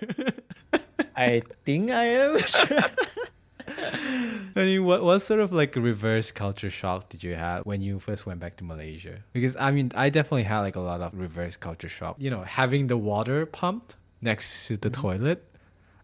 I 1.14 1.47
think 1.64 1.95
I 1.95 2.05
am. 2.26 2.43
I 4.57 4.65
mean, 4.65 4.85
what 4.85 5.03
what 5.03 5.21
sort 5.21 5.41
of 5.41 5.53
like 5.53 5.77
reverse 5.77 6.33
culture 6.33 6.71
shock 6.71 7.09
did 7.09 7.23
you 7.23 7.35
have 7.35 7.65
when 7.65 7.81
you 7.81 7.99
first 7.99 8.27
went 8.27 8.41
back 8.41 8.57
to 8.59 8.65
Malaysia? 8.65 9.23
Because 9.33 9.57
I 9.57 9.71
mean, 9.71 9.93
I 9.95 10.11
definitely 10.11 10.45
had 10.45 10.61
like 10.61 10.77
a 10.77 10.81
lot 10.81 11.01
of 11.01 11.19
reverse 11.19 11.57
culture 11.57 11.89
shock. 11.89 12.17
You 12.19 12.31
know, 12.31 12.43
having 12.43 12.89
the 12.89 12.97
water 12.97 13.47
pumped 13.47 13.97
next 14.21 14.67
to 14.67 14.77
the 14.77 14.91
toilet, 14.91 15.45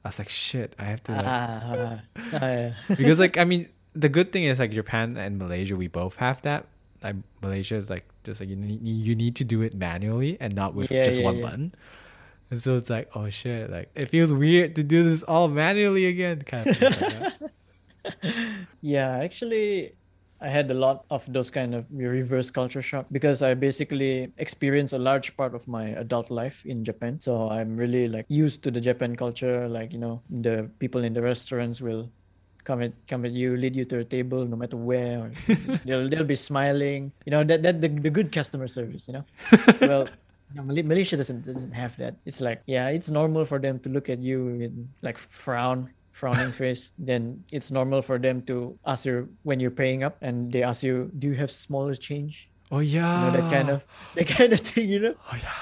I 0.04 0.08
was 0.08 0.18
like, 0.18 0.28
shit, 0.28 0.74
I 0.78 0.84
have 0.84 1.02
to. 1.04 1.12
Like, 1.12 1.26
ah, 1.26 1.62
ah, 1.66 2.00
yeah. 2.32 2.74
because 2.88 3.18
like 3.18 3.36
I 3.36 3.44
mean, 3.50 3.68
the 3.94 4.08
good 4.08 4.32
thing 4.32 4.44
is 4.44 4.58
like 4.58 4.70
Japan 4.70 5.16
and 5.16 5.38
Malaysia, 5.38 5.76
we 5.76 5.88
both 5.88 6.16
have 6.16 6.40
that. 6.42 6.66
Like 7.02 7.16
Malaysia 7.42 7.76
is 7.76 7.90
like 7.90 8.04
just 8.24 8.40
like 8.40 8.48
you 8.48 8.56
need, 8.56 8.80
you 8.82 9.14
need 9.14 9.36
to 9.36 9.44
do 9.44 9.62
it 9.62 9.74
manually 9.74 10.36
and 10.40 10.54
not 10.54 10.74
with 10.74 10.90
Yeah, 10.90 11.04
just 11.04 11.18
yeah, 11.18 11.24
one 11.24 11.40
button. 11.40 11.74
And 12.50 12.60
so 12.62 12.76
it's 12.76 12.88
like, 12.88 13.10
oh 13.14 13.28
shit, 13.28 13.70
like 13.70 13.90
it 13.94 14.08
feels 14.08 14.32
weird 14.32 14.76
to 14.76 14.84
do 14.84 15.02
this 15.02 15.24
all 15.24 15.48
manually 15.48 16.06
again, 16.06 16.42
kind 16.42 16.68
of. 16.70 16.80
like. 16.80 17.32
Yeah, 18.80 19.18
actually, 19.18 19.94
I 20.40 20.48
had 20.48 20.70
a 20.70 20.74
lot 20.74 21.04
of 21.10 21.24
those 21.32 21.50
kind 21.50 21.74
of 21.74 21.86
reverse 21.90 22.50
culture 22.50 22.82
shock 22.82 23.06
because 23.10 23.42
I 23.42 23.54
basically 23.54 24.32
experienced 24.38 24.92
a 24.92 24.98
large 24.98 25.36
part 25.36 25.54
of 25.54 25.66
my 25.66 25.96
adult 25.96 26.30
life 26.30 26.64
in 26.66 26.84
Japan. 26.84 27.20
So 27.20 27.48
I'm 27.48 27.76
really 27.76 28.08
like 28.08 28.26
used 28.28 28.62
to 28.64 28.70
the 28.70 28.80
Japan 28.80 29.16
culture. 29.16 29.68
Like 29.68 29.92
you 29.92 29.98
know, 29.98 30.22
the 30.30 30.68
people 30.78 31.04
in 31.04 31.14
the 31.14 31.22
restaurants 31.22 31.80
will 31.80 32.10
come 32.64 32.82
at 32.82 32.92
come 33.08 33.24
at 33.24 33.32
you, 33.32 33.56
lead 33.56 33.74
you 33.76 33.84
to 33.86 34.00
a 34.00 34.04
table, 34.04 34.44
no 34.44 34.56
matter 34.56 34.76
where. 34.76 35.32
They'll 35.84 36.08
they'll 36.08 36.24
be 36.28 36.36
smiling. 36.36 37.12
You 37.24 37.30
know 37.32 37.44
that 37.44 37.62
that 37.62 37.80
the, 37.80 37.88
the 37.88 38.10
good 38.10 38.30
customer 38.32 38.68
service. 38.68 39.08
You 39.08 39.14
know, 39.22 39.24
well. 39.80 40.08
No, 40.54 40.62
Mal- 40.62 40.86
Malaysia 40.86 41.16
doesn't 41.16 41.42
doesn't 41.42 41.72
have 41.74 41.96
that. 41.98 42.14
It's 42.24 42.40
like 42.40 42.62
yeah, 42.66 42.88
it's 42.94 43.10
normal 43.10 43.44
for 43.44 43.58
them 43.58 43.80
to 43.82 43.88
look 43.90 44.08
at 44.08 44.22
you 44.22 44.44
with 44.62 44.74
like 45.02 45.18
frown, 45.18 45.90
frowning 46.16 46.52
face. 46.56 46.88
Then 46.98 47.44
it's 47.52 47.68
normal 47.70 48.00
for 48.00 48.16
them 48.18 48.40
to 48.48 48.78
ask 48.88 49.04
you 49.04 49.28
when 49.44 49.60
you're 49.60 49.76
paying 49.76 50.00
up, 50.02 50.16
and 50.24 50.48
they 50.50 50.64
ask 50.64 50.82
you, 50.82 51.12
"Do 51.12 51.28
you 51.28 51.36
have 51.36 51.52
smaller 51.52 51.94
change?" 51.94 52.48
Oh 52.72 52.80
You 52.80 52.98
yeah. 52.98 53.20
know 53.20 53.30
that 53.36 53.46
kind 53.52 53.68
of 53.70 53.84
that 54.16 54.26
kind 54.26 54.50
of 54.56 54.60
thing. 54.64 54.88
You 54.88 55.00
know? 55.00 55.14
Oh 55.30 55.36
yeah. 55.36 55.52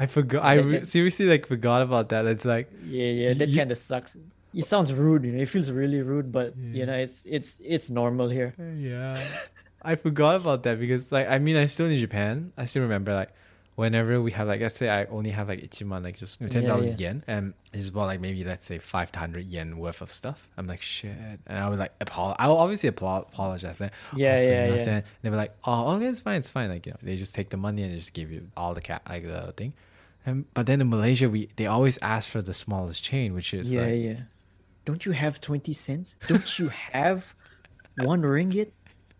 I 0.00 0.06
forgot. 0.08 0.42
I 0.42 0.54
re- 0.64 0.84
seriously 0.88 1.26
like 1.28 1.46
forgot 1.46 1.82
about 1.84 2.08
that. 2.16 2.24
It's 2.26 2.48
like 2.48 2.72
Yeah, 2.82 3.12
yeah. 3.12 3.32
That 3.36 3.48
You- 3.52 3.58
kind 3.60 3.70
of 3.70 3.78
sucks. 3.78 4.16
It 4.54 4.64
sounds 4.66 4.92
rude. 4.92 5.24
You 5.24 5.32
know, 5.32 5.42
it 5.42 5.48
feels 5.48 5.70
really 5.70 6.02
rude, 6.02 6.32
but 6.32 6.56
you 6.56 6.84
know, 6.84 6.92
it's 6.96 7.22
it's 7.28 7.60
it's 7.64 7.88
normal 7.90 8.28
here. 8.28 8.54
yeah. 8.76 9.20
I 9.84 9.96
forgot 9.96 10.36
about 10.36 10.62
that 10.64 10.78
because 10.78 11.10
like 11.12 11.28
I 11.28 11.38
mean 11.38 11.56
I'm 11.56 11.68
still 11.68 11.86
in 11.86 11.98
Japan. 11.98 12.52
I 12.56 12.64
still 12.66 12.82
remember 12.82 13.12
like 13.14 13.30
whenever 13.74 14.20
we 14.20 14.30
have 14.32 14.46
like 14.48 14.60
let's 14.60 14.76
say 14.76 14.88
I 14.90 15.04
only 15.06 15.30
have 15.30 15.48
like 15.48 15.60
ichiman 15.60 16.04
like 16.04 16.18
just 16.18 16.38
ten 16.40 16.62
Yeah, 16.62 16.68
dollars 16.68 17.00
yeah. 17.00 17.08
yen 17.08 17.24
and 17.26 17.54
it's 17.72 17.88
about 17.88 18.06
like 18.06 18.20
maybe 18.20 18.44
let's 18.44 18.66
say 18.66 18.78
five 18.78 19.10
to 19.12 19.18
hundred 19.18 19.46
yen 19.46 19.78
worth 19.78 20.00
of 20.02 20.10
stuff. 20.10 20.48
I'm 20.56 20.66
like 20.66 20.82
shit, 20.82 21.16
and 21.46 21.58
I 21.58 21.68
was 21.70 21.80
like 21.80 21.92
apol- 22.00 22.36
I 22.38 22.48
will 22.48 22.58
obviously 22.58 22.88
apologize. 22.88 23.80
Like, 23.80 23.92
Yeah, 24.14 24.36
"Oh, 24.36 24.40
yeah, 24.42 24.66
yeah. 24.74 24.88
And 24.96 25.04
they 25.22 25.30
were 25.30 25.36
like, 25.36 25.54
oh, 25.64 25.92
okay, 25.96 26.06
it's 26.06 26.20
fine, 26.20 26.36
it's 26.36 26.50
fine. 26.50 26.68
Like 26.68 26.84
you 26.86 26.92
know, 26.92 26.98
they 27.02 27.16
just 27.16 27.34
take 27.34 27.48
the 27.50 27.56
money 27.56 27.82
and 27.82 27.94
just 27.96 28.12
give 28.12 28.30
you 28.30 28.48
all 28.56 28.74
the 28.74 28.82
cat 28.82 29.02
like 29.08 29.24
the 29.24 29.52
thing. 29.56 29.72
And 30.26 30.44
but 30.54 30.66
then 30.66 30.80
in 30.80 30.88
Malaysia, 30.90 31.28
we 31.30 31.48
they 31.56 31.66
always 31.66 31.98
ask 32.02 32.28
for 32.28 32.42
the 32.42 32.52
smallest 32.54 33.02
chain, 33.02 33.32
which 33.34 33.54
is 33.54 33.72
yeah, 33.74 33.82
like, 33.82 33.94
yeah. 33.94 34.20
Don't 34.84 35.06
you 35.06 35.12
have 35.12 35.40
twenty 35.40 35.72
cents? 35.72 36.14
Don't 36.28 36.58
you 36.58 36.68
have 36.92 37.34
one 37.96 38.22
ringgit? 38.22 38.72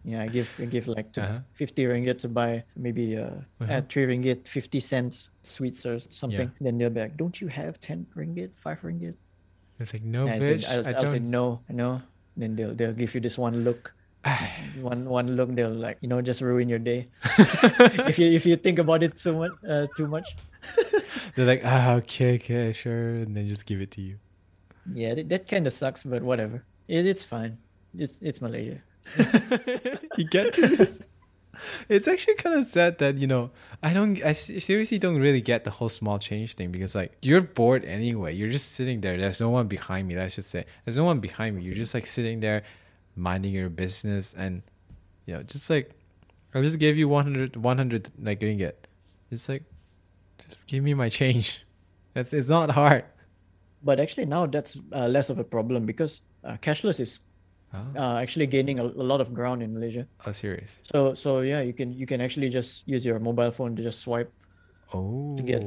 Yeah, 0.04 0.22
I 0.22 0.28
give 0.28 0.50
I 0.58 0.66
give 0.66 0.88
like 0.90 1.12
to 1.14 1.22
Uh-huh. 1.22 1.40
fifty 1.54 1.84
ringgit 1.86 2.18
to 2.26 2.28
buy 2.28 2.64
maybe 2.74 3.16
uh, 3.16 3.38
Uh-huh. 3.62 3.70
at 3.70 3.86
three 3.92 4.06
ringgit 4.06 4.48
fifty 4.48 4.80
cents 4.80 5.30
sweets 5.42 5.86
or 5.86 6.00
something. 6.10 6.50
Then 6.60 6.78
they'll 6.78 6.90
be 6.90 7.00
like, 7.06 7.16
"Don't 7.16 7.38
you 7.40 7.46
have 7.48 7.78
ten 7.78 8.06
ringgit, 8.18 8.50
five 8.58 8.82
ringgit?" 8.82 9.14
it's 9.78 9.92
like 9.94 10.02
no 10.02 10.26
And 10.26 10.38
I 10.38 10.38
bitch, 10.42 10.62
said, 10.66 10.70
I'll, 10.70 10.86
I 10.86 10.92
I'll 10.98 11.06
say 11.06 11.18
don't. 11.18 11.30
no, 11.30 11.62
no. 11.70 12.02
Then 12.36 12.56
they'll 12.56 12.74
they'll 12.74 12.94
give 12.98 13.14
you 13.14 13.20
this 13.22 13.38
one 13.38 13.62
look. 13.62 13.94
one 14.78 15.02
one 15.10 15.34
look 15.34 15.50
they'll 15.54 15.74
like 15.74 15.98
you 16.00 16.06
know 16.06 16.22
just 16.22 16.40
ruin 16.40 16.68
your 16.70 16.78
day 16.78 17.10
if 18.06 18.18
you 18.22 18.30
if 18.30 18.46
you 18.46 18.54
think 18.54 18.78
about 18.78 19.02
it 19.02 19.18
so 19.18 19.34
much 19.34 19.50
uh, 19.66 19.86
too 19.98 20.06
much 20.06 20.38
They're 21.34 21.46
like, 21.46 21.62
ah, 21.66 21.98
okay, 22.06 22.36
okay, 22.38 22.70
sure, 22.72 23.26
and 23.26 23.34
then 23.34 23.48
just 23.50 23.66
give 23.66 23.80
it 23.82 23.90
to 23.98 24.00
you. 24.00 24.18
yeah 24.94 25.14
that, 25.14 25.28
that 25.28 25.48
kind 25.48 25.66
of 25.66 25.72
sucks 25.72 26.02
but 26.06 26.22
whatever 26.22 26.62
it, 26.86 27.02
it's 27.06 27.24
fine 27.26 27.58
it's 27.98 28.22
it's 28.22 28.40
malaysia 28.40 28.78
you 30.16 30.24
get 30.28 30.54
this? 30.54 30.98
It's 31.88 32.08
actually 32.08 32.34
kind 32.34 32.56
of 32.56 32.66
sad 32.66 32.98
that 32.98 33.18
you 33.18 33.26
know 33.26 33.50
I 33.82 33.92
don't. 33.92 34.22
I 34.24 34.32
seriously 34.32 34.98
don't 34.98 35.18
really 35.18 35.40
get 35.40 35.64
the 35.64 35.70
whole 35.70 35.88
small 35.88 36.18
change 36.18 36.54
thing 36.54 36.72
because 36.72 36.94
like 36.94 37.12
you're 37.22 37.40
bored 37.40 37.84
anyway. 37.84 38.34
You're 38.34 38.50
just 38.50 38.72
sitting 38.72 39.00
there. 39.00 39.16
There's 39.18 39.40
no 39.40 39.50
one 39.50 39.68
behind 39.68 40.08
me. 40.08 40.16
Let's 40.16 40.36
just 40.36 40.50
say 40.50 40.64
there's 40.84 40.96
no 40.96 41.04
one 41.04 41.20
behind 41.20 41.56
me. 41.56 41.62
You're 41.62 41.74
just 41.74 41.94
like 41.94 42.06
sitting 42.06 42.40
there, 42.40 42.62
minding 43.16 43.52
your 43.52 43.68
business, 43.68 44.34
and 44.36 44.62
you 45.26 45.34
know, 45.34 45.42
just 45.42 45.68
like 45.68 45.90
I 46.54 46.60
just 46.60 46.78
gave 46.78 46.96
you 46.96 47.08
100, 47.08 47.56
100 47.56 48.10
like 48.20 48.40
ringgit. 48.40 48.74
It's 49.30 49.48
like, 49.48 49.64
just 50.38 50.58
give 50.66 50.84
me 50.84 50.94
my 50.94 51.08
change. 51.08 51.64
That's 52.14 52.32
it's 52.32 52.48
not 52.48 52.70
hard. 52.70 53.04
but 53.82 53.98
actually 53.98 54.26
now 54.26 54.46
that's 54.46 54.76
uh, 54.92 55.06
less 55.06 55.30
of 55.30 55.38
a 55.38 55.44
problem 55.44 55.86
because 55.86 56.20
uh, 56.44 56.56
cashless 56.62 57.00
is 57.00 57.18
Oh, 57.72 57.80
uh, 57.96 58.20
actually 58.20 58.46
gaining 58.46 58.78
a, 58.78 58.84
a 58.84 59.00
lot 59.04 59.20
of 59.24 59.32
ground 59.32 59.62
in 59.64 59.72
malaysia 59.72 60.04
oh 60.28 60.32
serious. 60.32 60.84
so 60.84 61.14
so 61.16 61.40
yeah 61.40 61.64
you 61.64 61.72
can 61.72 61.88
you 61.96 62.04
can 62.04 62.20
actually 62.20 62.52
just 62.52 62.84
use 62.84 63.00
your 63.04 63.16
mobile 63.18 63.50
phone 63.50 63.72
to 63.76 63.82
just 63.82 64.00
swipe 64.04 64.28
Oh, 64.92 65.36
To 65.36 65.42
get 65.42 65.64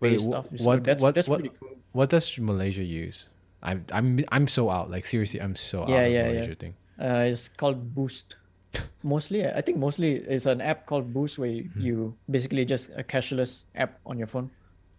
wait. 0.00 0.16
stuff. 0.16 0.48
So 0.56 0.64
what? 0.64 0.80
that's 0.84 1.02
what? 1.04 1.12
that's 1.14 1.28
what? 1.28 1.44
cool 1.60 1.76
What 1.92 2.08
does 2.08 2.24
Malaysia 2.40 2.80
use? 2.80 3.28
I'm 3.60 3.84
I'm 3.92 4.24
I'm 4.32 4.48
so 4.48 4.72
out. 4.72 4.88
Like 4.88 5.04
seriously, 5.04 5.44
I'm 5.44 5.52
so 5.54 5.84
Yeah, 5.84 6.00
out 6.00 6.08
of 6.08 6.12
yeah, 6.16 6.24
yeah. 6.24 6.24
Malaysia 6.32 6.56
thing. 6.56 6.74
uh, 6.96 7.28
it's 7.28 7.52
called 7.52 7.92
Boost. 7.92 8.32
Mostly, 9.04 9.44
I 9.44 9.60
think 9.60 9.76
mostly 9.76 10.24
it's 10.24 10.48
an 10.48 10.64
app 10.64 10.88
called 10.88 11.12
Boost 11.12 11.36
where 11.36 11.52
you, 11.52 11.68
Hmm. 11.76 11.84
you 11.84 11.94
basically 12.32 12.64
just 12.64 12.88
a 12.96 13.04
cashless 13.04 13.68
app 13.76 14.00
on 14.08 14.16
your 14.16 14.26
phone. 14.26 14.48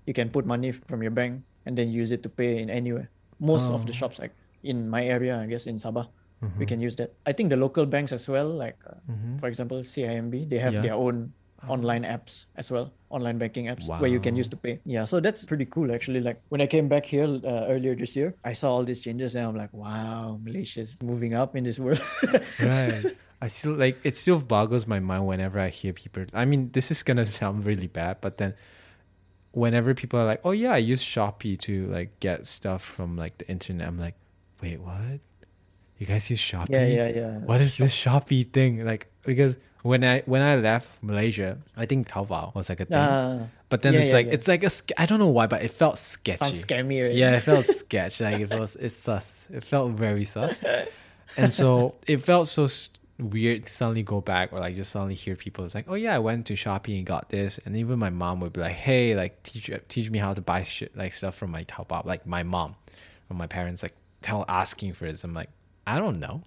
You 0.06 0.14
can 0.14 0.30
put 0.30 0.46
money 0.46 0.70
from 0.70 1.02
your 1.02 1.10
bank 1.10 1.42
and 1.66 1.74
then 1.74 1.90
use 1.90 2.14
it 2.14 2.22
to 2.24 2.30
pay 2.30 2.62
in 2.62 2.70
anywhere. 2.70 3.10
Most 3.42 3.74
of 3.74 3.90
the 3.90 3.94
Oh. 3.98 4.06
shops, 4.06 4.22
like 4.22 4.38
in 4.62 4.86
my 4.86 5.02
area, 5.02 5.42
I 5.42 5.50
guess 5.50 5.66
in 5.66 5.82
Sabah, 5.82 6.14
Mm-hmm. 6.44 6.60
we 6.60 6.66
can 6.66 6.80
use 6.82 6.96
that. 6.98 7.14
I 7.26 7.32
think 7.32 7.50
the 7.50 7.56
local 7.58 7.86
banks 7.86 8.12
as 8.12 8.28
well, 8.28 8.50
like 8.50 8.78
uh, 8.86 8.96
for 9.40 9.48
example 9.48 9.80
CIMB, 9.82 10.50
they 10.50 10.58
have 10.60 10.74
Yeah. 10.74 10.82
their 10.82 10.94
own 10.96 11.32
online 11.70 12.04
apps 12.04 12.44
as 12.58 12.70
well, 12.70 12.92
online 13.10 13.38
banking 13.38 13.68
apps 13.68 13.88
where 13.88 14.10
you 14.12 14.20
can 14.20 14.36
use 14.36 14.50
to 14.50 14.58
pay. 14.58 14.80
Yeah, 14.84 15.06
so 15.06 15.22
that's 15.22 15.46
pretty 15.46 15.64
cool 15.66 15.94
actually. 15.94 16.20
Like 16.20 16.42
when 16.50 16.60
I 16.60 16.68
came 16.68 16.90
back 16.90 17.06
here 17.06 17.24
uh, 17.24 17.72
earlier 17.72 17.96
this 17.96 18.16
year, 18.18 18.36
I 18.44 18.52
saw 18.52 18.72
all 18.72 18.84
these 18.84 19.00
changes 19.00 19.36
and 19.36 19.46
I'm 19.48 19.56
like, 19.56 19.72
wow, 19.72 20.38
Malaysia's 20.44 20.98
moving 21.02 21.34
up 21.34 21.56
in 21.56 21.64
this 21.64 21.80
world. 21.80 22.02
right. 22.60 23.16
I 23.42 23.48
still 23.48 23.74
like 23.76 23.98
it. 24.04 24.18
Still 24.18 24.40
boggles 24.40 24.88
my 24.88 25.00
mind 25.00 25.26
whenever 25.28 25.60
I 25.60 25.70
hear 25.70 25.94
people. 25.94 26.26
I 26.34 26.44
mean, 26.44 26.72
this 26.72 26.92
is 26.92 27.04
gonna 27.04 27.26
sound 27.26 27.66
really 27.66 27.88
bad, 27.88 28.18
but 28.20 28.38
then 28.38 28.54
whenever 29.52 29.94
people 29.94 30.20
are 30.20 30.26
like, 30.26 30.42
"Oh 30.44 30.52
yeah, 30.52 30.74
I 30.74 30.78
use 30.78 31.02
Shopee 31.04 31.60
to 31.62 31.88
like 31.88 32.20
get 32.20 32.48
stuff 32.48 32.82
from 32.84 33.16
like 33.18 33.38
the 33.40 33.48
internet," 33.50 33.88
I'm 33.88 34.00
like, 34.00 34.16
"Wait, 34.62 34.80
what? 34.80 35.20
You 36.04 36.08
guys 36.08 36.30
use 36.30 36.42
Shopee? 36.42 36.70
yeah, 36.70 36.86
yeah, 36.86 37.08
yeah. 37.08 37.38
What 37.38 37.62
is 37.62 37.78
this 37.78 37.96
Shopee 37.96 38.52
thing? 38.52 38.84
Like 38.84 39.08
because 39.22 39.56
when 39.84 40.04
I 40.04 40.20
when 40.26 40.42
I 40.42 40.58
left 40.58 40.90
Malaysia, 41.02 41.58
I 41.78 41.86
think 41.86 42.10
Taobao 42.10 42.54
was 42.54 42.68
like 42.68 42.82
a 42.82 42.86
thing. 42.86 42.98
Ah, 42.98 43.48
but 43.70 43.84
then 43.84 43.94
yeah, 43.94 44.00
it's 44.02 44.10
yeah, 44.12 44.18
like 44.18 44.26
yeah. 44.26 44.34
it's 44.34 44.48
like 44.50 44.64
a 44.66 44.72
I 44.98 45.06
don't 45.06 45.20
know 45.20 45.30
why, 45.30 45.48
but 45.48 45.64
it 45.64 45.72
felt 45.72 45.98
sketchy. 45.98 46.40
sounds 46.40 46.66
scammy, 46.66 47.02
right? 47.02 47.16
Yeah, 47.16 47.38
it 47.38 47.40
felt 47.40 47.64
sketch. 47.84 48.20
Like 48.20 48.42
it 48.42 48.50
was, 48.50 48.76
it's 48.76 48.98
sus. 48.98 49.48
It 49.50 49.64
felt 49.64 49.92
very 49.92 50.26
sus. 50.26 50.62
And 51.38 51.54
so 51.54 51.96
it 52.06 52.18
felt 52.18 52.50
so 52.50 52.68
weird 53.18 53.66
to 53.66 53.72
suddenly 53.72 54.04
go 54.04 54.20
back 54.20 54.52
or 54.52 54.60
like 54.60 54.76
just 54.76 54.92
suddenly 54.92 55.16
hear 55.16 55.38
people. 55.38 55.64
It's 55.64 55.74
like, 55.74 55.86
oh 55.88 55.96
yeah, 55.96 56.16
I 56.16 56.20
went 56.20 56.46
to 56.48 56.54
Shopee 56.54 56.98
and 56.98 57.06
got 57.06 57.30
this. 57.30 57.62
And 57.66 57.78
even 57.78 57.98
my 57.98 58.10
mom 58.10 58.42
would 58.42 58.52
be 58.52 58.60
like, 58.60 58.74
hey, 58.74 59.16
like 59.16 59.42
teach 59.42 59.72
teach 59.88 60.10
me 60.10 60.20
how 60.20 60.34
to 60.34 60.42
buy 60.42 60.64
shit 60.64 60.98
like 60.98 61.14
stuff 61.14 61.36
from 61.36 61.52
my 61.52 61.64
Taobao. 61.64 62.04
Like 62.06 62.28
my 62.28 62.44
mom, 62.44 62.76
from 63.30 63.38
my 63.38 63.48
parents, 63.48 63.84
like 63.84 63.96
tell 64.22 64.44
asking 64.50 64.94
for 64.94 65.06
this. 65.06 65.24
I'm 65.24 65.34
like, 65.34 65.50
I 65.86 66.00
don't 66.00 66.20
know. 66.20 66.44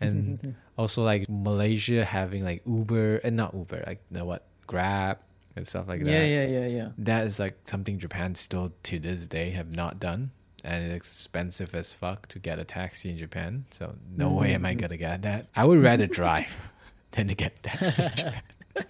and 0.00 0.54
also 0.78 1.04
like 1.04 1.28
Malaysia 1.28 2.04
having 2.04 2.44
like 2.44 2.62
Uber 2.66 3.16
and 3.18 3.36
not 3.36 3.54
Uber, 3.54 3.84
like 3.86 4.00
you 4.10 4.18
know 4.18 4.24
what, 4.24 4.46
Grab 4.66 5.18
and 5.56 5.66
stuff 5.66 5.88
like 5.88 6.00
that 6.04 6.10
yeah, 6.10 6.22
yeah, 6.24 6.46
yeah, 6.46 6.66
yeah. 6.66 6.88
that 6.96 7.26
is 7.26 7.38
like 7.40 7.58
something 7.64 7.98
Japan 7.98 8.34
still 8.36 8.72
to 8.84 8.98
this 9.00 9.26
day 9.26 9.50
have 9.50 9.74
not 9.74 9.98
done. 10.00 10.30
And 10.62 10.92
it's 10.92 10.94
expensive 10.94 11.74
as 11.74 11.94
fuck 11.94 12.28
to 12.28 12.38
get 12.38 12.58
a 12.58 12.64
taxi 12.64 13.08
in 13.08 13.16
Japan. 13.18 13.64
So 13.70 13.94
no 14.16 14.30
way 14.30 14.52
am 14.54 14.64
I 14.66 14.72
Mm-hmm. 14.72 14.80
gonna 14.80 14.96
get 14.98 15.22
that. 15.22 15.46
I 15.56 15.64
would 15.64 15.82
rather 15.82 16.06
drive 16.06 16.68
than 17.12 17.28
to 17.28 17.34
get 17.34 17.62
taxi 17.62 18.02
in 18.02 18.12
Japan. 18.14 18.42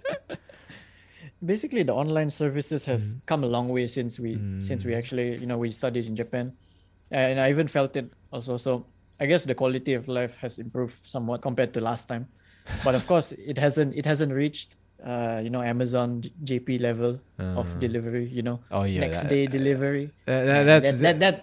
Basically, 1.44 1.82
the 1.82 1.94
online 1.94 2.28
services 2.30 2.84
has 2.84 3.14
Mm. 3.14 3.20
come 3.26 3.44
a 3.44 3.46
long 3.46 3.68
way 3.70 3.86
since 3.86 4.18
we 4.20 4.34
since 4.60 4.84
we 4.84 4.94
actually 4.94 5.36
you 5.38 5.46
know 5.46 5.56
we 5.56 5.70
studied 5.72 6.04
in 6.06 6.14
Japan, 6.16 6.52
and 7.10 7.40
I 7.40 7.48
even 7.48 7.66
felt 7.68 7.96
it 7.96 8.12
also. 8.30 8.58
So 8.58 8.84
I 9.20 9.26
guess 9.26 9.44
the 9.44 9.54
quality 9.54 9.92
of 9.94 10.08
life 10.08 10.34
has 10.40 10.58
improved 10.58 10.96
somewhat 11.04 11.42
compared 11.42 11.74
to 11.74 11.80
last 11.80 12.08
time, 12.08 12.26
but 12.84 12.94
of 12.94 13.06
course 13.06 13.32
it 13.36 13.58
hasn't 13.58 13.94
it 13.94 14.06
hasn't 14.06 14.32
reached 14.32 14.76
uh 15.04 15.40
you 15.44 15.50
know 15.50 15.62
Amazon 15.62 16.24
JP 16.44 16.80
level 16.80 17.20
of 17.38 17.66
Uh. 17.68 17.78
delivery. 17.78 18.26
You 18.28 18.42
know 18.42 18.60
Oh 18.70 18.84
yeah, 18.84 19.00
next 19.00 19.22
that- 19.22 19.28
day 19.30 19.46
delivery. 19.46 20.10
that- 20.26 20.44
that- 20.46 20.64
that's 20.64 20.90
that, 20.92 21.00
that, 21.00 21.18
that 21.20 21.34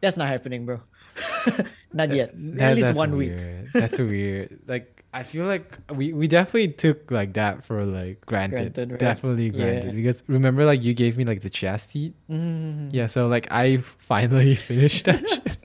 that's 0.00 0.16
not 0.20 0.28
happening, 0.28 0.66
bro. 0.68 0.80
not 1.92 2.12
yet. 2.12 2.34
At 2.60 2.76
least 2.76 2.94
one 2.94 3.16
week. 3.16 3.32
That's 3.72 3.98
weird. 3.98 4.58
Like 4.66 5.04
I 5.14 5.22
feel 5.22 5.46
like 5.46 5.78
we 5.94 6.12
we 6.12 6.26
definitely 6.28 6.74
took 6.74 7.08
like 7.10 7.32
that 7.40 7.64
for 7.64 7.84
like 7.86 8.20
granted. 8.26 8.74
Granted, 8.74 8.92
right? 8.92 9.00
Definitely 9.00 9.48
granted 9.50 9.94
Yeah. 9.94 10.00
because 10.02 10.22
remember 10.26 10.64
like 10.66 10.82
you 10.82 10.92
gave 10.92 11.16
me 11.16 11.24
like 11.24 11.40
the 11.40 11.48
chia 11.50 11.78
seed. 11.78 12.12
Mm. 12.28 12.90
Yeah, 12.92 13.06
so 13.06 13.28
like 13.28 13.46
I 13.50 13.78
finally 13.96 14.54
finished 14.70 15.06
that 15.06 15.22
shit. 15.28 15.56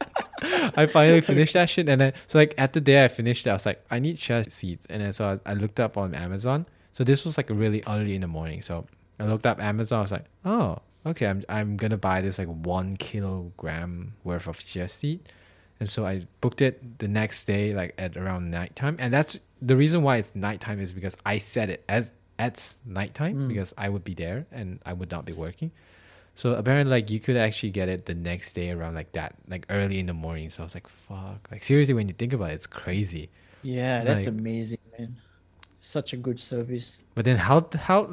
I 0.76 0.86
finally 0.88 1.22
finished 1.22 1.54
that 1.54 1.70
shit, 1.70 1.88
and 1.90 2.00
then 2.02 2.14
so 2.28 2.38
like 2.40 2.54
at 2.58 2.74
the 2.74 2.82
day 2.82 3.04
I 3.04 3.08
finished 3.08 3.46
it, 3.48 3.50
I 3.50 3.54
was 3.54 3.66
like, 3.66 3.84
I 3.90 4.00
need 4.00 4.18
chia 4.18 4.44
seeds, 4.50 4.86
and 4.90 5.02
then 5.02 5.14
so 5.14 5.40
I, 5.46 5.52
I 5.52 5.54
looked 5.54 5.80
up 5.80 5.98
on 5.98 6.14
Amazon. 6.16 6.66
So 6.92 7.04
this 7.04 7.24
was 7.26 7.38
like 7.38 7.50
really 7.50 7.84
early 7.88 8.16
in 8.16 8.22
the 8.22 8.28
morning. 8.28 8.62
So 8.62 8.86
I 9.20 9.26
looked 9.26 9.46
up 9.46 9.62
Amazon. 9.62 10.00
I 10.00 10.02
was 10.02 10.12
like, 10.12 10.26
oh, 10.46 10.80
okay, 11.06 11.28
I'm 11.28 11.44
I'm 11.50 11.78
gonna 11.78 11.98
buy 11.98 12.22
this 12.22 12.40
like 12.40 12.48
one 12.48 12.98
kilogram 12.98 14.14
worth 14.24 14.48
of 14.48 14.60
chia 14.60 14.88
seed, 14.90 15.20
and 15.80 15.90
so 15.90 16.06
I 16.06 16.28
booked 16.42 16.62
it 16.62 17.00
the 17.00 17.08
next 17.08 17.46
day, 17.46 17.74
like 17.74 17.94
at 17.98 18.18
around 18.18 18.50
nighttime, 18.52 18.96
and 19.00 19.14
that's 19.14 19.38
the 19.62 19.76
reason 19.76 20.04
why 20.04 20.18
it's 20.18 20.34
nighttime 20.36 20.80
is 20.80 20.94
because 20.94 21.16
I 21.26 21.38
set 21.38 21.70
it 21.70 21.84
as 21.90 22.12
at 22.38 22.76
nighttime 22.86 23.36
Mm. 23.36 23.48
because 23.50 23.74
I 23.78 23.90
would 23.90 24.06
be 24.06 24.14
there 24.14 24.46
and 24.52 24.80
I 24.86 24.94
would 24.94 25.12
not 25.12 25.26
be 25.26 25.34
working. 25.34 25.72
So 26.40 26.54
apparently, 26.54 26.90
like 26.90 27.10
you 27.12 27.20
could 27.20 27.36
actually 27.36 27.72
get 27.72 27.90
it 27.90 28.06
the 28.06 28.16
next 28.16 28.54
day 28.54 28.72
around 28.72 28.96
like 28.96 29.12
that, 29.12 29.36
like 29.50 29.66
early 29.70 30.00
in 30.00 30.06
the 30.06 30.14
morning. 30.14 30.50
So 30.50 30.64
I 30.64 30.68
was 30.68 30.74
like, 30.74 30.88
fuck, 30.88 31.50
like 31.52 31.62
seriously, 31.66 31.94
when 31.94 32.08
you 32.08 32.14
think 32.14 32.32
about 32.32 32.52
it, 32.52 32.54
it's 32.54 32.66
crazy. 32.66 33.30
Yeah, 33.62 34.06
that's 34.06 34.24
Like- 34.26 34.36
amazing, 34.36 34.80
man. 34.98 35.18
Such 35.82 36.14
a 36.14 36.16
good 36.16 36.40
service. 36.40 36.96
But 37.14 37.26
then 37.26 37.36
how 37.40 37.68
how 37.76 38.12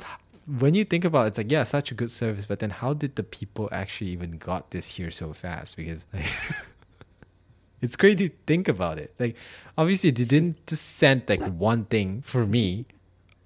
when 0.58 0.74
you 0.74 0.84
think 0.84 1.04
about 1.04 1.26
it, 1.26 1.28
it's 1.28 1.38
like 1.38 1.52
yeah, 1.52 1.62
such 1.62 1.92
a 1.92 1.94
good 1.94 2.10
service. 2.10 2.46
But 2.46 2.58
then 2.58 2.70
how 2.70 2.94
did 2.94 3.14
the 3.14 3.22
people 3.22 3.68
actually 3.70 4.10
even 4.10 4.38
got 4.38 4.72
this 4.72 4.96
here 4.96 5.12
so 5.12 5.32
fast? 5.32 5.76
Because 5.76 6.04
like, 6.12 6.26
it's 7.80 7.94
crazy 7.94 8.28
to 8.28 8.34
think 8.44 8.66
about 8.66 8.98
it. 8.98 9.14
Like 9.20 9.36
obviously 9.78 10.10
they 10.10 10.24
didn't 10.24 10.66
just 10.66 10.96
send 10.96 11.22
like 11.28 11.42
one 11.46 11.84
thing 11.84 12.22
for 12.22 12.44
me 12.44 12.86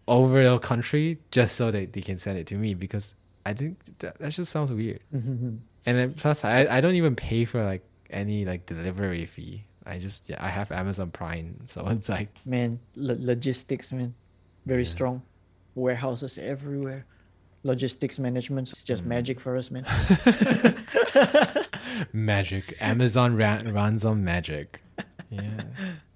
over 0.09 0.43
the 0.43 0.59
country 0.59 1.19
just 1.31 1.55
so 1.57 1.71
that 1.71 1.93
they 1.93 2.01
can 2.01 2.19
send 2.19 2.39
it 2.39 2.47
to 2.47 2.55
me 2.55 2.73
because 2.73 3.15
I 3.47 3.53
think 3.55 3.79
that, 4.01 4.19
that 4.19 4.33
just 4.33 4.53
sounds 4.53 4.71
weird. 4.73 5.01
And 5.13 5.61
then 5.85 6.13
plus 6.15 6.45
I, 6.45 6.67
I 6.71 6.81
don't 6.81 6.95
even 6.95 7.17
pay 7.17 7.45
for 7.45 7.65
like 7.65 7.83
any 8.11 8.45
like 8.45 8.67
delivery 8.67 9.25
fee. 9.27 9.65
I 9.87 9.99
just 9.99 10.29
yeah, 10.29 10.37
I 10.45 10.49
have 10.49 10.71
Amazon 10.73 11.11
Prime, 11.11 11.57
so 11.69 11.87
it's 11.89 12.09
like 12.09 12.29
man, 12.45 12.79
lo- 12.97 13.17
logistics, 13.19 13.93
man, 13.93 14.15
very 14.67 14.83
Yeah. 14.83 14.89
strong. 14.89 15.23
Warehouses 15.75 16.37
everywhere. 16.39 17.07
Logistics 17.63 18.19
management 18.19 18.73
is 18.73 18.85
just 18.85 19.05
Mm. 19.05 19.07
magic 19.07 19.41
for 19.41 19.57
us, 19.57 19.71
man. 19.71 19.85
magic. 22.13 22.77
Amazon 22.81 23.37
ran, 23.37 23.73
runs 23.73 24.05
on 24.05 24.25
magic. 24.25 24.83
Yeah. 25.31 25.63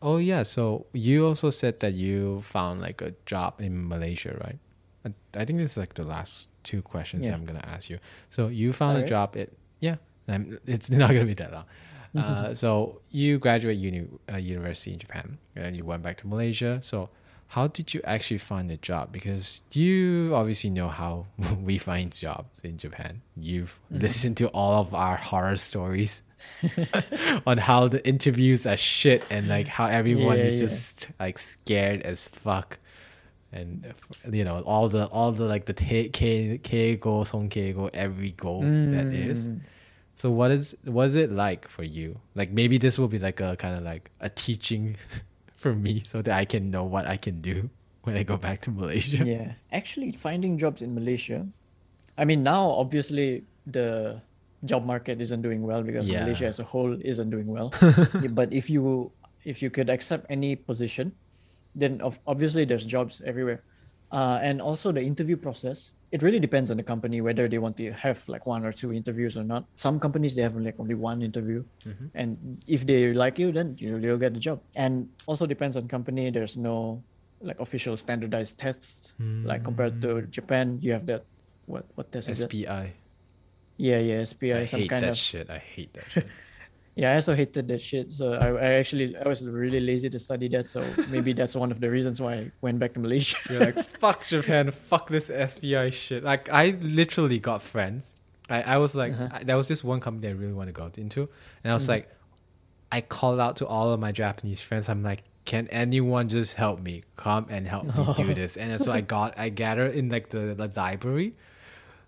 Oh 0.03 0.17
yeah. 0.19 0.43
So 0.43 0.87
you 0.93 1.27
also 1.27 1.51
said 1.51 1.81
that 1.81 1.95
you 1.95 2.41
found 2.43 2.81
like 2.81 3.01
a 3.01 3.15
job 3.27 3.61
in 3.61 3.87
Malaysia, 3.89 4.37
right? 4.45 4.59
I, 5.05 5.13
I 5.39 5.45
think 5.45 5.59
this 5.59 5.73
is 5.73 5.77
like 5.77 5.95
the 5.95 6.05
last 6.05 6.49
two 6.63 6.81
questions 6.83 7.27
Yeah. 7.27 7.35
I'm 7.35 7.45
gonna 7.45 7.65
ask 7.67 7.91
you. 7.91 7.99
So 8.31 8.49
you 8.49 8.73
found 8.73 8.93
a 8.93 9.01
Alright. 9.01 9.09
job 9.09 9.37
at 9.37 9.51
yeah. 9.81 9.97
Um, 10.29 10.59
it's 10.67 10.91
not 11.03 11.09
gonna 11.13 11.25
be 11.27 11.35
that 11.35 11.53
long. 11.53 11.65
Uh, 12.17 12.55
so 12.55 13.01
you 13.11 13.39
graduate 13.39 13.77
uni 13.77 14.07
uh, 14.33 14.37
university 14.37 14.93
in 14.93 14.99
Japan 15.01 15.37
and 15.57 15.77
you 15.77 15.85
went 15.85 16.03
back 16.03 16.17
to 16.19 16.29
Malaysia. 16.29 16.79
So 16.81 17.11
how 17.49 17.67
did 17.67 17.93
you 17.93 18.01
actually 18.05 18.39
find 18.39 18.71
a 18.71 18.77
job? 18.77 19.11
Because 19.13 19.63
you 19.73 20.33
obviously 20.35 20.71
know 20.71 20.89
how 20.89 21.27
we 21.63 21.77
find 21.77 22.13
jobs 22.13 22.49
in 22.63 22.79
Japan. 22.79 23.21
You've 23.37 23.81
Mm-hmm. 23.93 24.01
listened 24.03 24.37
to 24.39 24.47
all 24.49 24.81
of 24.81 24.95
our 24.95 25.17
horror 25.17 25.57
stories 25.57 26.23
on 27.47 27.59
how 27.59 27.89
the 27.89 28.07
interviews 28.07 28.67
are 28.67 28.77
shit 28.77 29.25
and 29.31 29.49
like 29.49 29.67
how 29.69 29.87
everyone 29.87 30.39
Yeah, 30.39 30.45
is 30.45 30.55
yeah. 30.55 30.61
just 30.69 31.09
like 31.19 31.39
scared 31.39 32.03
as 32.03 32.29
fuck. 32.29 32.79
And 33.55 33.95
you 34.35 34.43
know 34.43 34.61
all 34.67 34.89
the 34.91 35.07
all 35.15 35.31
the 35.31 35.45
like 35.47 35.65
the 35.71 35.73
te- 35.79 36.11
ke 36.11 36.59
keigo, 36.69 37.23
sonkeigo, 37.31 37.89
every 37.95 38.33
goal 38.33 38.63
that 38.63 39.15
is. 39.15 39.47
Mm. 39.47 39.61
So 40.17 40.31
what 40.31 40.51
is 40.51 40.75
what 40.85 41.07
is 41.07 41.15
it 41.15 41.31
like 41.31 41.69
for 41.69 41.85
you? 41.87 42.19
Like 42.35 42.51
maybe 42.51 42.79
this 42.79 42.99
will 42.99 43.07
be 43.07 43.21
like 43.23 43.39
a 43.39 43.55
kind 43.55 43.77
of 43.79 43.85
like 43.87 44.11
a 44.21 44.29
teaching 44.29 44.97
for 45.55 45.73
me 45.75 46.03
so 46.03 46.21
that 46.23 46.35
I 46.37 46.45
can 46.45 46.71
know 46.75 46.83
what 46.85 47.07
I 47.07 47.17
can 47.17 47.41
do 47.41 47.71
when 48.03 48.17
I 48.19 48.23
go 48.27 48.37
back 48.37 48.61
to 48.67 48.71
Malaysia. 48.71 49.23
yeah 49.25 49.53
actually 49.73 50.13
finding 50.13 50.59
jobs 50.61 50.83
in 50.85 50.93
malaysia 50.95 51.41
i 52.21 52.25
mean 52.29 52.43
now 52.45 52.69
obviously 52.83 53.43
the 53.67 54.21
job 54.69 54.85
market 54.85 55.21
isn't 55.25 55.41
doing 55.41 55.63
well 55.65 55.81
because 55.83 56.05
Yeah. 56.07 56.21
malaysia 56.29 56.47
as 56.53 56.61
a 56.61 56.67
whole 56.69 56.93
isn't 57.01 57.31
doing 57.33 57.49
well 57.49 57.73
but 58.37 58.53
if 58.53 58.69
you 58.69 59.09
if 59.49 59.63
you 59.65 59.71
could 59.73 59.89
accept 59.89 60.27
any 60.29 60.53
position 60.55 61.17
then 61.75 62.01
of, 62.01 62.19
obviously 62.27 62.65
there's 62.65 62.85
jobs 62.85 63.21
everywhere 63.25 63.63
uh, 64.13 64.39
and 64.43 64.61
also 64.63 64.93
the 64.93 65.01
interview 65.03 65.37
process 65.37 65.91
it 66.13 66.23
really 66.23 66.39
depends 66.39 66.71
on 66.71 66.77
the 66.77 66.83
company 66.83 67.21
whether 67.21 67.49
they 67.49 67.59
want 67.59 67.77
to 67.77 67.91
have 67.93 68.23
like 68.29 68.47
one 68.47 68.65
or 68.65 68.73
two 68.73 68.93
interviews 68.93 69.37
or 69.37 69.43
not 69.43 69.65
some 69.75 69.99
companies 69.99 70.37
they 70.37 70.43
have 70.43 70.55
like 70.57 70.77
only 70.79 70.95
one 70.95 71.23
interview 71.23 71.65
Mm-hmm. 71.85 72.07
and 72.15 72.63
if 72.67 72.87
they 72.87 73.13
like 73.13 73.39
you 73.39 73.51
then 73.53 73.75
you 73.79 73.97
you'll 73.99 74.19
get 74.19 74.33
the 74.33 74.41
job 74.41 74.61
and 74.77 75.09
also 75.27 75.45
depends 75.47 75.77
on 75.77 75.89
company 75.89 76.31
there's 76.31 76.57
no 76.57 77.03
like 77.43 77.59
official 77.61 77.97
standardized 77.97 78.57
tests 78.57 79.13
like 79.45 79.65
compared 79.65 80.01
to 80.01 80.23
japan 80.31 80.79
you 80.81 80.93
have 80.93 81.05
that 81.07 81.25
what 81.67 81.85
what 81.97 82.11
test 82.13 82.29
is 82.29 82.41
it 82.41 82.49
SPI. 82.49 82.93
yeah 83.77 83.99
yeah 83.99 84.23
SPI 84.25 84.53
I 84.55 84.65
some 84.65 84.81
hate 84.81 84.91
kind 84.91 85.03
that 85.03 85.11
of 85.11 85.17
shit. 85.19 85.51
I 85.51 85.59
hate 85.59 85.93
that 85.95 86.05
shit. 86.15 86.27
yeah 86.97 87.13
I 87.13 87.15
also 87.17 87.35
hated 87.35 87.67
that 87.69 87.83
shit 87.83 88.13
so 88.13 88.35
I, 88.35 88.49
I 88.55 88.73
actually 88.81 89.17
I 89.17 89.27
was 89.29 89.45
really 89.47 89.81
lazy 89.81 90.09
to 90.11 90.19
study 90.21 90.49
that 90.49 90.69
so 90.69 90.85
maybe 91.11 91.33
that's 91.39 91.55
one 91.57 91.73
of 91.73 91.81
the 91.81 91.91
reasons 91.91 92.21
why 92.21 92.35
I 92.35 92.51
went 92.61 92.79
back 92.79 92.95
to 92.95 93.01
Malaysia 93.01 93.37
You're 93.51 93.61
like, 93.67 93.85
fuck 93.99 94.25
Japan, 94.27 94.71
fuck 94.71 95.09
this 95.11 95.27
SPI 95.27 95.91
shit. 95.91 96.23
Like, 96.23 96.49
I 96.51 96.77
literally 96.81 97.39
got 97.39 97.63
friends. 97.63 98.11
I, 98.49 98.63
I 98.63 98.77
was 98.79 98.95
like, 98.95 99.13
Uh-huh. 99.13 99.29
I, 99.33 99.45
there 99.45 99.57
was 99.57 99.69
this 99.69 99.83
one 99.83 100.01
company 100.01 100.29
I 100.29 100.33
really 100.33 100.53
want 100.53 100.69
to 100.69 100.73
go 100.73 100.91
into. 100.97 101.29
And 101.65 101.71
I 101.73 101.75
was 101.75 101.85
Mhm. 101.87 101.89
like, 101.97 102.11
I 102.93 103.01
called 103.01 103.41
out 103.41 103.57
to 103.57 103.67
all 103.67 103.91
of 103.93 103.99
my 103.99 104.13
Japanese 104.13 104.61
friends. 104.61 104.89
I'm 104.89 105.03
like, 105.03 105.25
can 105.47 105.67
anyone 105.69 106.29
just 106.29 106.55
help 106.55 106.81
me? 106.81 107.03
Come 107.17 107.47
and 107.51 107.67
help 107.67 107.85
me 107.97 108.15
do 108.17 108.33
this. 108.41 108.57
And 108.57 108.81
so 108.81 108.93
I 108.93 109.01
got, 109.01 109.35
I 109.37 109.49
gathered 109.49 109.95
in 109.97 110.09
like 110.11 110.29
the, 110.29 110.55
the 110.55 110.71
library. 110.77 111.35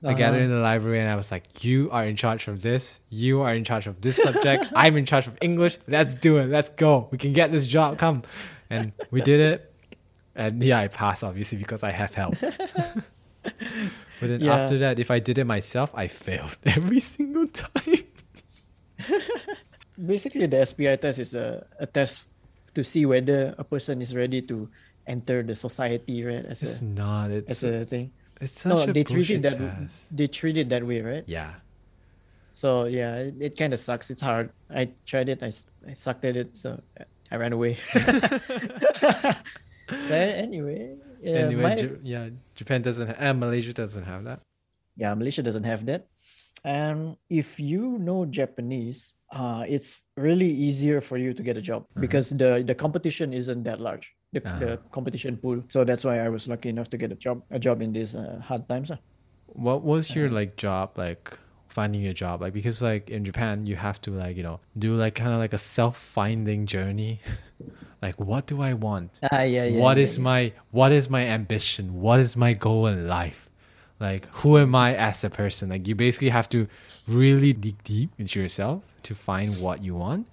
I 0.05 0.13
gathered 0.15 0.37
Uh-huh. 0.37 0.45
in 0.45 0.51
the 0.51 0.59
library 0.61 1.01
and 1.01 1.09
I 1.09 1.17
was 1.17 1.31
like, 1.31 1.65
you 1.65 1.91
are 1.91 2.05
in 2.05 2.17
charge 2.17 2.49
of 2.49 2.63
this. 2.63 3.01
You 3.11 3.43
are 3.43 3.55
in 3.55 3.65
charge 3.65 3.87
of 3.87 4.01
this 4.01 4.17
subject. 4.17 4.67
I'm 4.77 4.97
in 4.97 5.07
charge 5.07 5.27
of 5.27 5.37
English. 5.41 5.79
Let's 5.89 6.15
do 6.15 6.37
it. 6.39 6.47
Let's 6.49 6.69
go. 6.71 7.09
We 7.11 7.19
can 7.19 7.33
get 7.33 7.51
this 7.51 7.67
job. 7.67 7.99
Come. 7.99 8.23
And 8.71 8.93
we 9.11 9.21
did 9.23 9.41
it. 9.41 9.73
And 10.35 10.63
yeah, 10.63 10.81
I 10.81 10.89
passed 10.89 11.25
obviously 11.25 11.57
because 11.59 11.83
I 11.83 11.93
have 11.93 12.15
help. 12.15 12.35
but 12.41 13.03
then 14.21 14.41
Yeah. 14.41 14.57
after 14.57 14.79
that, 14.79 14.99
if 14.99 15.11
I 15.11 15.19
did 15.19 15.39
it 15.39 15.45
myself, 15.47 15.91
I 15.95 16.09
failed 16.09 16.57
every 16.67 17.01
single 17.01 17.47
time. 17.49 18.05
basically 19.97 20.47
the 20.47 20.65
SPI 20.65 20.97
test 20.97 21.19
is 21.19 21.35
a, 21.35 21.67
a 21.79 21.87
test 21.87 22.25
to 22.75 22.85
see 22.85 23.07
whether 23.07 23.55
a 23.57 23.65
person 23.65 24.03
is 24.03 24.15
ready 24.15 24.43
to 24.43 24.69
enter 25.07 25.43
the 25.43 25.55
society 25.55 26.23
right 26.25 26.45
as 26.45 26.63
It's 26.63 26.81
a 26.83 26.85
not. 26.85 27.31
It's 27.31 27.51
as 27.51 27.65
a 27.65 27.85
thing 27.85 28.13
it's 28.41 28.61
such 28.61 28.73
no 28.75 28.83
a 28.83 28.93
they 28.93 29.05
treat 29.05 29.31
it 29.31 29.43
that 29.43 29.57
test. 29.59 30.05
they 30.15 30.27
treat 30.27 30.57
it 30.59 30.69
that 30.69 30.85
way 30.87 31.01
right 31.01 31.25
Yeah. 31.27 31.55
so 32.55 32.85
yeah 32.85 33.17
it, 33.29 33.35
it 33.41 33.53
kind 33.57 33.73
of 33.73 33.81
sucks 33.81 34.11
it's 34.11 34.23
hard 34.23 34.51
I 34.71 34.91
tried 35.07 35.29
it 35.29 35.43
I, 35.43 35.53
I 35.89 35.95
sucked 35.95 36.25
at 36.25 36.37
it 36.37 36.57
so 36.57 36.81
I 37.31 37.37
ran 37.37 37.53
away 37.53 37.79
so 39.89 40.15
anyway 40.15 40.97
yeah, 41.23 41.33
anyway, 41.49 41.63
my- 41.63 41.77
Ja- 41.77 41.89
yeah, 42.03 42.29
Japan 42.55 42.83
doesn't. 42.83 43.09
Ha- 43.09 43.31
uh, 43.31 43.33
Malaysia 43.35 43.73
doesn't 43.73 44.05
have 44.05 44.25
that. 44.25 44.41
yeah 44.97 45.13
malaysia 45.13 45.43
doesn't 45.45 45.65
have 45.69 45.85
that 45.85 46.09
and 46.65 47.17
if 47.29 47.61
you 47.61 48.01
know 48.01 48.25
japanese 48.25 49.13
uh 49.37 49.61
it's 49.69 50.09
really 50.17 50.49
easier 50.49 51.05
for 51.05 51.21
you 51.21 51.37
to 51.37 51.43
get 51.45 51.53
a 51.57 51.61
job 51.61 51.85
because 52.01 52.33
the 52.33 52.65
the 52.65 52.73
competition 52.73 53.37
isn't 53.37 53.61
that 53.69 53.77
large 53.77 54.16
the, 54.45 54.51
the 54.63 54.73
Uh-huh. 54.73 54.77
competition 54.93 55.37
pool 55.37 55.63
so 55.69 55.85
that's 55.85 56.05
why 56.05 56.15
i 56.21 56.29
was 56.29 56.47
lucky 56.49 56.69
enough 56.69 56.89
to 56.91 56.97
get 56.97 57.11
a 57.13 57.19
job 57.27 57.43
a 57.51 57.59
job 57.59 57.83
in 57.83 57.93
these 57.93 58.15
uh, 58.15 58.41
hard 58.49 58.69
times 58.69 58.91
uh. 58.91 58.97
What 59.69 59.83
was 59.83 60.15
your 60.15 60.29
like 60.29 60.57
job 60.57 60.99
like? 60.99 61.39
Finding 61.69 62.07
a 62.07 62.15
job 62.15 62.41
like 62.41 62.55
because 62.55 62.81
like 62.81 63.11
in 63.11 63.23
Japan 63.25 63.67
you 63.67 63.77
have 63.77 64.01
to 64.07 64.11
like 64.11 64.35
you 64.39 64.43
know 64.43 64.61
do 64.79 64.97
like 64.97 65.15
kind 65.15 65.33
of 65.37 65.39
like 65.45 65.53
a 65.53 65.59
self 65.59 65.99
finding 65.99 66.65
journey. 66.65 67.21
like 68.03 68.17
what 68.19 68.47
do 68.47 68.63
I 68.63 68.73
want? 68.73 69.21
ah 69.31 69.43
yeah 69.43 69.65
yeah 69.65 69.79
What 69.85 69.97
yeah, 69.99 70.03
is 70.05 70.17
yeah. 70.17 70.23
my 70.31 70.41
what 70.71 70.91
is 70.93 71.11
my 71.11 71.23
ambition 71.27 72.01
what 72.01 72.19
is 72.21 72.33
my 72.37 72.53
goal 72.55 72.87
in 72.87 73.07
life 73.09 73.41
like 74.01 74.25
who 74.41 74.57
am 74.59 74.75
i 74.75 74.95
as 74.95 75.25
a 75.25 75.31
person 75.31 75.69
like 75.75 75.87
you 75.89 75.95
basically 75.95 76.31
have 76.39 76.49
to 76.57 76.67
really 77.07 77.53
dig 77.53 77.77
deep 77.85 78.11
into 78.19 78.41
yourself 78.41 78.83
to 79.03 79.15
find 79.15 79.49
what 79.61 79.83
you 79.83 79.95
want 79.95 80.27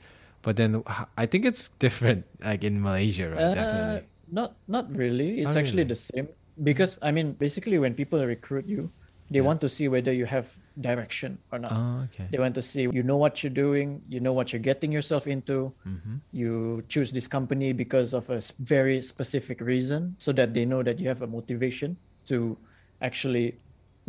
but 0.44 0.56
then 0.60 0.84
I 1.18 1.26
think 1.26 1.46
it's 1.48 1.72
different 1.80 2.28
like 2.44 2.62
in 2.68 2.84
malaysia 2.84 3.32
right 3.32 3.42
Uh, 3.42 3.54
definitely 3.56 4.04
Not 4.34 4.56
not 4.66 4.90
really. 4.90 5.44
It's 5.46 5.54
Oh, 5.54 5.60
actually 5.62 5.86
really? 5.86 5.94
the 5.94 6.02
same 6.10 6.26
because 6.58 6.98
I 7.06 7.12
mean 7.14 7.38
basically 7.38 7.78
when 7.78 7.94
people 7.94 8.18
recruit 8.24 8.66
you, 8.66 8.90
they 9.30 9.40
Yeah. 9.44 9.46
want 9.52 9.62
to 9.62 9.70
see 9.70 9.86
whether 9.92 10.10
you 10.16 10.26
have 10.26 10.50
direction 10.80 11.38
or 11.54 11.60
not. 11.62 11.70
oh 11.76 12.08
okay 12.10 12.26
They 12.34 12.40
want 12.42 12.56
to 12.58 12.64
see 12.66 12.88
you 12.90 13.04
know 13.06 13.20
what 13.20 13.44
you're 13.46 13.54
doing, 13.54 14.02
you 14.10 14.18
know 14.24 14.34
what 14.34 14.50
you're 14.50 14.64
getting 14.64 14.90
yourself 14.90 15.30
into. 15.30 15.70
mm-hmm. 15.86 16.18
You 16.34 16.82
choose 16.90 17.14
this 17.14 17.28
company 17.30 17.78
because 17.78 18.16
of 18.18 18.26
a 18.34 18.42
very 18.58 19.06
specific 19.06 19.62
reason 19.62 20.18
so 20.18 20.34
that 20.40 20.56
they 20.58 20.66
know 20.66 20.82
that 20.82 20.98
you 20.98 21.12
have 21.14 21.22
a 21.22 21.30
motivation 21.30 21.94
to 22.32 22.58
actually 23.06 23.60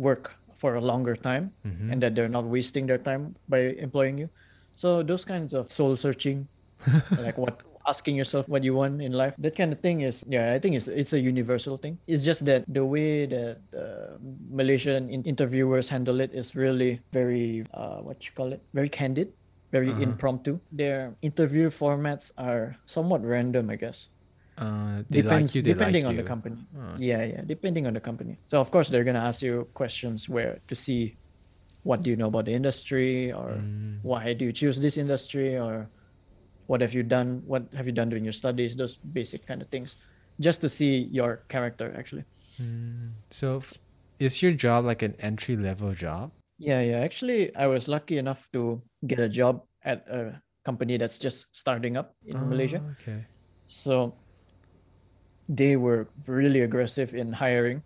work 0.01 0.33
for 0.57 0.73
a 0.79 0.81
longer 0.81 1.13
time 1.13 1.51
Mhm. 1.67 1.91
and 1.91 1.97
that 2.01 2.15
they're 2.17 2.31
not 2.31 2.47
wasting 2.49 2.87
their 2.89 2.97
time 2.97 3.35
by 3.51 3.77
employing 3.77 4.17
you. 4.17 4.29
So 4.75 5.03
those 5.03 5.25
kinds 5.25 5.53
of 5.53 5.71
soul 5.71 5.95
searching, 5.95 6.47
like 7.17 7.37
what 7.37 7.61
asking 7.87 8.15
yourself 8.15 8.49
what 8.49 8.63
you 8.63 8.73
want 8.73 8.99
in 9.01 9.13
life. 9.13 9.33
That 9.37 9.55
kind 9.55 9.71
of 9.71 9.79
thing 9.79 10.01
is, 10.01 10.25
yeah, 10.27 10.53
I 10.53 10.59
think 10.59 10.75
it's 10.75 10.87
it's 10.87 11.13
a 11.13 11.19
universal 11.19 11.77
thing. 11.77 11.97
It's 12.07 12.23
just 12.25 12.45
that 12.45 12.65
the 12.67 12.83
way 12.83 13.25
that 13.29 13.61
uh, 13.77 14.17
Malaysian 14.49 15.09
in- 15.09 15.23
interviewers 15.23 15.89
handle 15.89 16.19
it 16.19 16.33
is 16.33 16.55
really 16.55 16.99
very, 17.13 17.65
uh, 17.73 18.01
what 18.01 18.25
you 18.25 18.31
call 18.35 18.53
it, 18.53 18.61
very 18.73 18.89
candid, 18.89 19.29
very 19.71 19.89
Uh-huh. 19.93 20.01
impromptu. 20.01 20.59
Their 20.71 21.13
interview 21.21 21.69
formats 21.69 22.31
are 22.37 22.75
somewhat 22.85 23.21
random, 23.23 23.69
I 23.69 23.75
guess. 23.77 24.09
Uh, 24.57 25.03
they 25.09 25.21
Depends, 25.21 25.51
like 25.53 25.55
you. 25.55 25.73
Depending 25.73 26.03
like 26.05 26.09
on 26.09 26.15
the 26.17 26.23
company. 26.23 26.57
Oh. 26.73 26.95
Yeah, 26.97 27.21
yeah, 27.23 27.41
depending 27.45 27.85
on 27.85 27.93
the 27.93 27.99
company. 28.01 28.39
So 28.47 28.57
of 28.63 28.71
course 28.71 28.89
they're 28.89 29.03
gonna 29.03 29.19
ask 29.29 29.41
you 29.45 29.67
questions 29.77 30.27
where 30.27 30.57
to 30.67 30.75
see 30.75 31.17
what 31.85 32.01
do 32.01 32.09
you 32.09 32.17
know 32.17 32.27
about 32.33 32.49
the 32.49 32.55
industry 32.57 33.29
or 33.31 33.61
Mm. 33.61 34.01
why 34.01 34.33
do 34.33 34.43
you 34.45 34.53
choose 34.53 34.81
this 34.81 34.97
industry 34.97 35.53
or 35.55 35.87
what 36.65 36.81
have 36.81 36.97
you 36.97 37.05
done 37.05 37.45
what 37.45 37.69
have 37.77 37.85
you 37.85 37.93
done 37.93 38.09
during 38.09 38.25
your 38.25 38.33
studies 38.33 38.73
those 38.75 38.97
basic 38.97 39.45
kind 39.45 39.61
of 39.61 39.69
things 39.69 39.95
just 40.41 40.59
to 40.65 40.69
see 40.69 41.05
your 41.13 41.45
character 41.47 41.93
actually 41.97 42.25
Mm. 42.55 43.19
So, 43.35 43.59
f- 43.59 43.75
is 44.17 44.39
your 44.41 44.55
job 44.55 44.87
like 44.87 45.03
an 45.03 45.13
entry 45.19 45.55
level 45.59 45.91
job? 45.93 46.31
yeah 46.57 46.79
yeah 46.79 47.03
actually 47.03 47.51
i 47.59 47.67
was 47.67 47.91
lucky 47.91 48.15
enough 48.17 48.47
to 48.55 48.79
get 49.03 49.19
a 49.19 49.27
job 49.27 49.59
at 49.83 50.07
a 50.07 50.39
company 50.63 50.95
that's 50.95 51.19
just 51.19 51.51
starting 51.51 51.99
up 51.99 52.15
in 52.23 52.39
malaysia 52.47 52.79
Oh, 52.79 52.95
Okay. 52.95 53.27
so 53.67 54.15
they 55.51 55.75
were 55.75 56.07
really 56.31 56.61
aggressive 56.61 57.13
in 57.13 57.33
hiring 57.33 57.83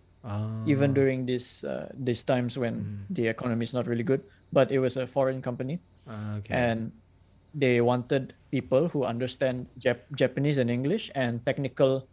even 0.67 0.91
Oh. 0.91 0.93
during 0.99 1.25
these 1.25 1.63
uh, 1.63 1.87
these 1.95 2.23
times 2.27 2.57
when 2.59 2.75
Mm. 2.75 3.15
the 3.15 3.25
economy 3.31 3.63
is 3.63 3.71
not 3.73 3.87
really 3.87 4.03
good 4.03 4.19
but 4.51 4.67
it 4.71 4.79
was 4.83 4.97
a 4.99 5.07
foreign 5.07 5.39
company 5.41 5.79
Ah, 6.07 6.37
okay. 6.43 6.51
and 6.53 6.91
they 7.55 7.79
wanted 7.81 8.33
people 8.51 8.89
who 8.91 9.05
understand 9.07 9.65
Jap- 9.79 10.05
Japanese 10.13 10.57
and 10.59 10.69
English 10.69 11.09
and 11.15 11.41
technical, 11.45 12.05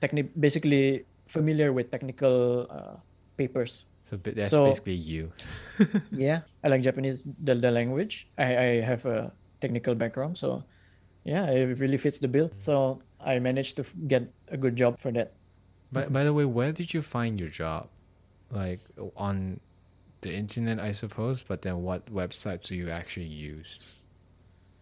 techni- 0.00 0.30
basically 0.38 1.04
familiar 1.28 1.72
with 1.72 1.90
technical 1.90 2.66
uh, 2.70 2.96
papers. 3.36 3.84
so 4.04 4.16
that's 4.20 4.50
so- 4.52 4.64
basically 4.64 4.94
you. 4.96 5.32
Yeah, 6.12 6.44
I 6.64 6.68
like 6.68 6.82
Japanese, 6.84 7.24
the, 7.24 7.54
the 7.56 7.70
language. 7.70 8.28
I, 8.36 8.56
I 8.56 8.68
have 8.84 9.04
a 9.08 9.32
technical 9.60 9.94
background, 9.94 10.36
so 10.36 10.64
yeah, 11.24 11.48
it 11.48 11.78
really 11.80 11.96
fits 11.96 12.18
the 12.18 12.28
bill. 12.28 12.50
So 12.56 13.00
I 13.20 13.38
managed 13.38 13.76
to 13.80 13.84
get 14.08 14.28
a 14.52 14.56
good 14.56 14.76
job 14.76 15.00
for 15.00 15.12
that. 15.12 15.32
By 15.92 16.06
by 16.06 16.24
the 16.24 16.32
way, 16.32 16.44
where 16.44 16.72
did 16.72 16.94
you 16.94 17.02
find 17.02 17.38
your 17.38 17.50
job? 17.50 17.88
Like 18.50 18.80
on 19.16 19.60
the 20.22 20.32
internet, 20.34 20.80
I 20.80 20.92
suppose. 20.92 21.42
But 21.42 21.62
then, 21.62 21.82
what 21.82 22.06
websites 22.06 22.68
do 22.68 22.76
you 22.76 22.90
actually 22.90 23.26
use? 23.26 23.78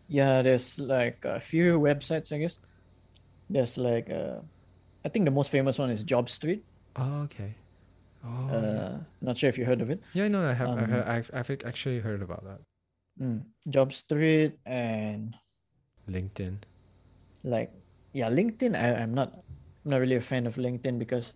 Yeah, 0.08 0.42
there's 0.42 0.78
like 0.78 1.24
a 1.24 1.40
few 1.40 1.78
websites, 1.78 2.32
I 2.32 2.38
guess. 2.38 2.58
There's 3.48 3.78
like, 3.78 4.10
uh, 4.10 4.40
I 5.04 5.08
think 5.08 5.24
the 5.24 5.30
most 5.30 5.50
famous 5.50 5.78
one 5.78 5.90
is 5.90 6.04
Job 6.04 6.28
Street. 6.28 6.64
Oh, 6.96 7.22
okay. 7.22 7.54
Oh, 8.24 8.48
yeah. 8.50 8.56
Uh, 8.56 8.98
not 9.20 9.36
sure 9.38 9.48
if 9.48 9.56
you 9.56 9.64
heard 9.64 9.80
of 9.80 9.90
it. 9.90 10.00
yeah. 10.12 10.28
No, 10.28 10.46
I 10.46 10.52
have. 10.52 10.68
I 10.68 10.72
um, 10.72 10.90
heard, 10.90 11.04
I've, 11.04 11.30
I've 11.32 11.50
actually 11.64 12.00
heard 12.00 12.22
about 12.22 12.44
that. 12.44 12.60
Mm, 13.20 13.42
Job 13.68 13.92
Street 13.92 14.58
and 14.66 15.34
LinkedIn. 16.08 16.56
like 17.44 17.72
yeah, 18.12 18.28
LinkedIn. 18.28 18.74
I, 18.74 19.02
I'm 19.02 19.14
not 19.14 19.42
I'm 19.84 19.90
not 19.92 20.00
really 20.00 20.16
a 20.16 20.20
fan 20.20 20.46
of 20.46 20.56
LinkedIn 20.56 20.98
because 20.98 21.32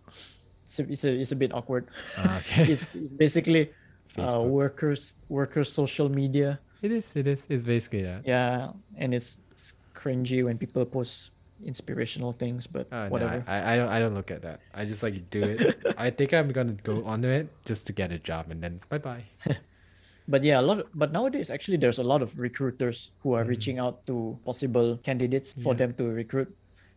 it's 0.67 0.79
a, 0.79 0.83
it's 0.91 1.03
a, 1.03 1.09
it's 1.11 1.31
a 1.31 1.35
bit 1.35 1.53
awkward. 1.53 1.87
Ah, 2.17 2.37
okay. 2.39 2.63
it's, 2.71 2.85
it's 2.93 3.11
basically 3.13 3.71
uh, 4.19 4.41
workers 4.41 5.15
workers 5.29 5.71
social 5.71 6.09
media. 6.09 6.59
It 6.81 6.91
is. 6.91 7.11
It 7.15 7.25
is. 7.27 7.45
It's 7.49 7.63
basically 7.63 8.03
that. 8.03 8.21
Yeah, 8.25 8.71
and 8.97 9.13
it's, 9.13 9.37
it's 9.51 9.73
cringy 9.95 10.43
when 10.45 10.57
people 10.57 10.85
post 10.85 11.31
inspirational 11.65 12.33
things, 12.33 12.67
but 12.67 12.85
Oh, 12.91 13.03
no, 13.05 13.09
whatever. 13.09 13.43
I, 13.47 13.73
I 13.73 13.77
don't 13.77 13.89
I 13.89 13.99
don't 13.99 14.13
look 14.13 14.29
at 14.29 14.41
that. 14.43 14.59
I 14.73 14.85
just 14.85 15.01
like 15.01 15.29
do 15.31 15.41
it. 15.43 15.81
I 15.97 16.11
think 16.11 16.33
I'm 16.33 16.49
gonna 16.49 16.77
go 16.83 17.03
onto 17.05 17.29
it 17.29 17.47
just 17.65 17.87
to 17.87 17.93
get 17.93 18.11
a 18.11 18.19
job 18.19 18.51
and 18.51 18.61
then 18.61 18.81
bye 18.89 18.99
bye. 18.99 19.23
But 20.27 20.43
yeah, 20.43 20.59
a 20.59 20.65
lot. 20.65 20.79
Of, 20.81 20.87
but 20.95 21.11
nowadays, 21.13 21.51
actually, 21.53 21.77
there's 21.77 21.99
a 21.99 22.03
lot 22.03 22.23
of 22.25 22.33
recruiters 22.39 23.11
who 23.21 23.33
are 23.37 23.45
Mm. 23.45 23.49
reaching 23.53 23.77
out 23.77 24.05
to 24.09 24.33
possible 24.43 24.97
candidates 25.05 25.53
for 25.53 25.73
Yeah. 25.77 25.85
them 25.85 25.93
to 26.01 26.03
recruit. 26.09 26.49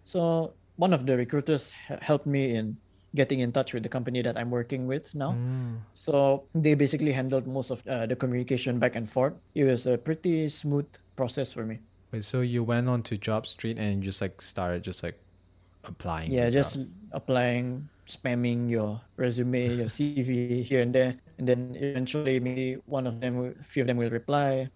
So 0.05 0.55
one 0.79 0.95
of 0.95 1.05
the 1.05 1.17
recruiters 1.19 1.73
helped 2.01 2.27
me 2.27 2.55
in 2.55 2.79
getting 3.14 3.41
in 3.41 3.51
touch 3.53 3.75
with 3.75 3.83
the 3.83 3.88
company 3.88 4.23
that 4.23 4.38
I'm 4.38 4.51
working 4.51 4.87
with 4.87 5.14
now. 5.14 5.33
Mm. 5.33 5.79
So 5.95 6.45
they 6.55 6.75
basically 6.75 7.12
handled 7.12 7.47
most 7.47 7.71
of 7.71 7.83
uh, 7.87 8.07
the 8.07 8.14
communication 8.14 8.79
back 8.79 8.95
and 8.95 9.11
forth. 9.11 9.35
It 9.55 9.64
was 9.64 9.87
a 9.87 9.99
pretty 9.99 10.49
smooth 10.49 10.87
process 11.17 11.53
for 11.53 11.67
me. 11.67 11.81
Wait, 12.12 12.25
so 12.25 12.41
you 12.41 12.62
went 12.62 12.88
on 12.88 13.03
to 13.11 13.19
Job 13.19 13.47
Street 13.47 13.77
and 13.77 14.03
just 14.03 14.23
like 14.23 14.41
started 14.41 14.83
just 14.83 15.03
like 15.03 15.19
applying. 15.85 16.31
yeah, 16.31 16.49
just 16.49 16.77
jobs? 16.77 16.87
applying, 17.12 17.88
spamming 18.07 18.71
your 18.71 19.01
resume, 19.17 19.77
your 19.77 19.87
CV 19.99 20.64
here 20.64 20.81
and 20.81 20.95
there, 20.95 21.17
and 21.38 21.49
then 21.49 21.77
eventually 21.77 22.41
maybe 22.41 22.77
one 22.87 23.07
of 23.07 23.21
them, 23.21 23.55
a 23.61 23.64
few 23.64 23.83
of 23.83 23.88
them 23.88 23.97
will 23.97 24.11
reply, 24.11 24.71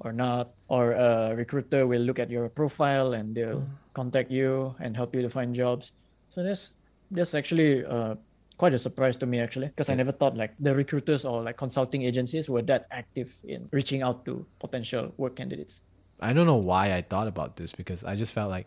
or 0.00 0.12
not, 0.12 0.50
or 0.68 0.92
a 0.92 1.34
recruiter 1.34 1.86
will 1.86 2.00
look 2.02 2.18
at 2.18 2.30
your 2.30 2.48
profile 2.48 3.12
and 3.12 3.34
they'll 3.34 3.64
contact 3.94 4.30
you 4.30 4.74
and 4.80 4.96
help 4.96 5.14
you 5.14 5.22
to 5.22 5.30
find 5.30 5.54
jobs. 5.54 5.92
So 6.34 6.42
that's 6.42 6.72
that's 7.10 7.34
actually 7.34 7.84
uh, 7.84 8.14
quite 8.56 8.74
a 8.74 8.78
surprise 8.78 9.16
to 9.18 9.26
me 9.26 9.40
actually, 9.40 9.68
because 9.68 9.88
I 9.88 9.94
never 9.94 10.12
thought 10.12 10.36
like 10.36 10.54
the 10.58 10.74
recruiters 10.74 11.24
or 11.24 11.42
like 11.42 11.56
consulting 11.56 12.02
agencies 12.02 12.48
were 12.48 12.62
that 12.62 12.86
active 12.90 13.36
in 13.44 13.68
reaching 13.72 14.02
out 14.02 14.24
to 14.26 14.46
potential 14.58 15.12
work 15.16 15.36
candidates. 15.36 15.80
I 16.20 16.32
don't 16.32 16.46
know 16.46 16.56
why 16.56 16.94
I 16.94 17.02
thought 17.02 17.28
about 17.28 17.56
this 17.56 17.72
because 17.72 18.04
I 18.04 18.16
just 18.16 18.32
felt 18.32 18.50
like 18.50 18.66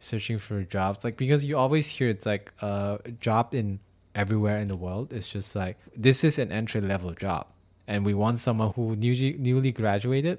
searching 0.00 0.38
for 0.38 0.62
jobs 0.62 1.02
like 1.02 1.16
because 1.16 1.44
you 1.44 1.56
always 1.56 1.88
hear 1.88 2.08
it's 2.08 2.26
like 2.26 2.52
a 2.62 3.00
job 3.20 3.52
in 3.54 3.80
everywhere 4.14 4.58
in 4.58 4.68
the 4.68 4.76
world. 4.76 5.12
It's 5.12 5.28
just 5.28 5.56
like 5.56 5.76
this 5.96 6.24
is 6.24 6.38
an 6.38 6.52
entry 6.52 6.80
level 6.80 7.12
job 7.12 7.48
and 7.88 8.04
we 8.04 8.14
want 8.14 8.38
someone 8.38 8.72
who 8.74 8.94
newly 8.94 9.34
newly 9.38 9.72
graduated, 9.72 10.38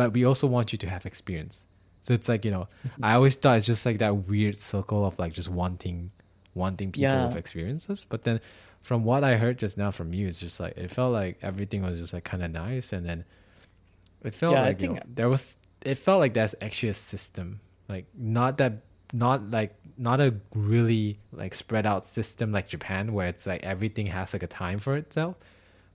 but 0.00 0.08
we 0.16 0.22
also 0.30 0.46
want 0.56 0.66
you 0.72 0.78
to 0.84 0.88
have 0.94 1.02
experience. 1.12 1.56
So 2.02 2.14
it's 2.14 2.28
like, 2.32 2.42
you 2.46 2.52
know, 2.56 2.66
I 3.08 3.10
always 3.18 3.34
thought 3.40 3.58
it's 3.58 3.66
just 3.74 3.84
like 3.88 3.98
that 4.04 4.14
weird 4.32 4.56
circle 4.56 5.00
of 5.08 5.18
like 5.22 5.32
just 5.40 5.50
wanting 5.60 5.98
wanting 6.54 6.88
people 6.92 7.02
Yeah. 7.02 7.26
with 7.26 7.36
experiences. 7.44 8.06
But 8.12 8.20
then 8.26 8.40
from 8.88 9.04
what 9.04 9.22
I 9.30 9.32
heard 9.42 9.56
just 9.64 9.76
now 9.76 9.90
from 9.98 10.08
you, 10.14 10.24
it's 10.30 10.40
just 10.46 10.58
like 10.64 10.74
it 10.84 10.90
felt 10.90 11.12
like 11.12 11.34
everything 11.50 11.80
was 11.82 11.98
just 12.02 12.12
like 12.16 12.24
kinda 12.32 12.48
nice 12.48 12.92
and 12.96 13.02
then 13.08 13.24
it 14.24 14.34
felt 14.34 14.54
Yeah, 14.54 14.62
like 14.68 14.80
you 14.82 14.88
know, 14.88 15.00
there 15.18 15.28
was 15.28 15.56
it 15.92 15.96
felt 16.06 16.20
like 16.24 16.34
there's 16.34 16.54
actually 16.60 16.90
a 16.90 16.94
system 17.12 17.60
like 17.88 18.06
not 18.16 18.58
that 18.58 18.72
not 19.12 19.38
like 19.50 19.72
not 20.08 20.20
a 20.20 20.28
really 20.54 21.18
like 21.32 21.52
spread 21.54 21.84
out 21.86 22.04
system 22.04 22.52
like 22.56 22.66
japan 22.68 23.12
where 23.16 23.28
it's 23.32 23.46
like 23.52 23.62
everything 23.74 24.06
has 24.16 24.32
like 24.34 24.44
a 24.50 24.52
time 24.62 24.78
for 24.78 24.94
itself 24.96 25.34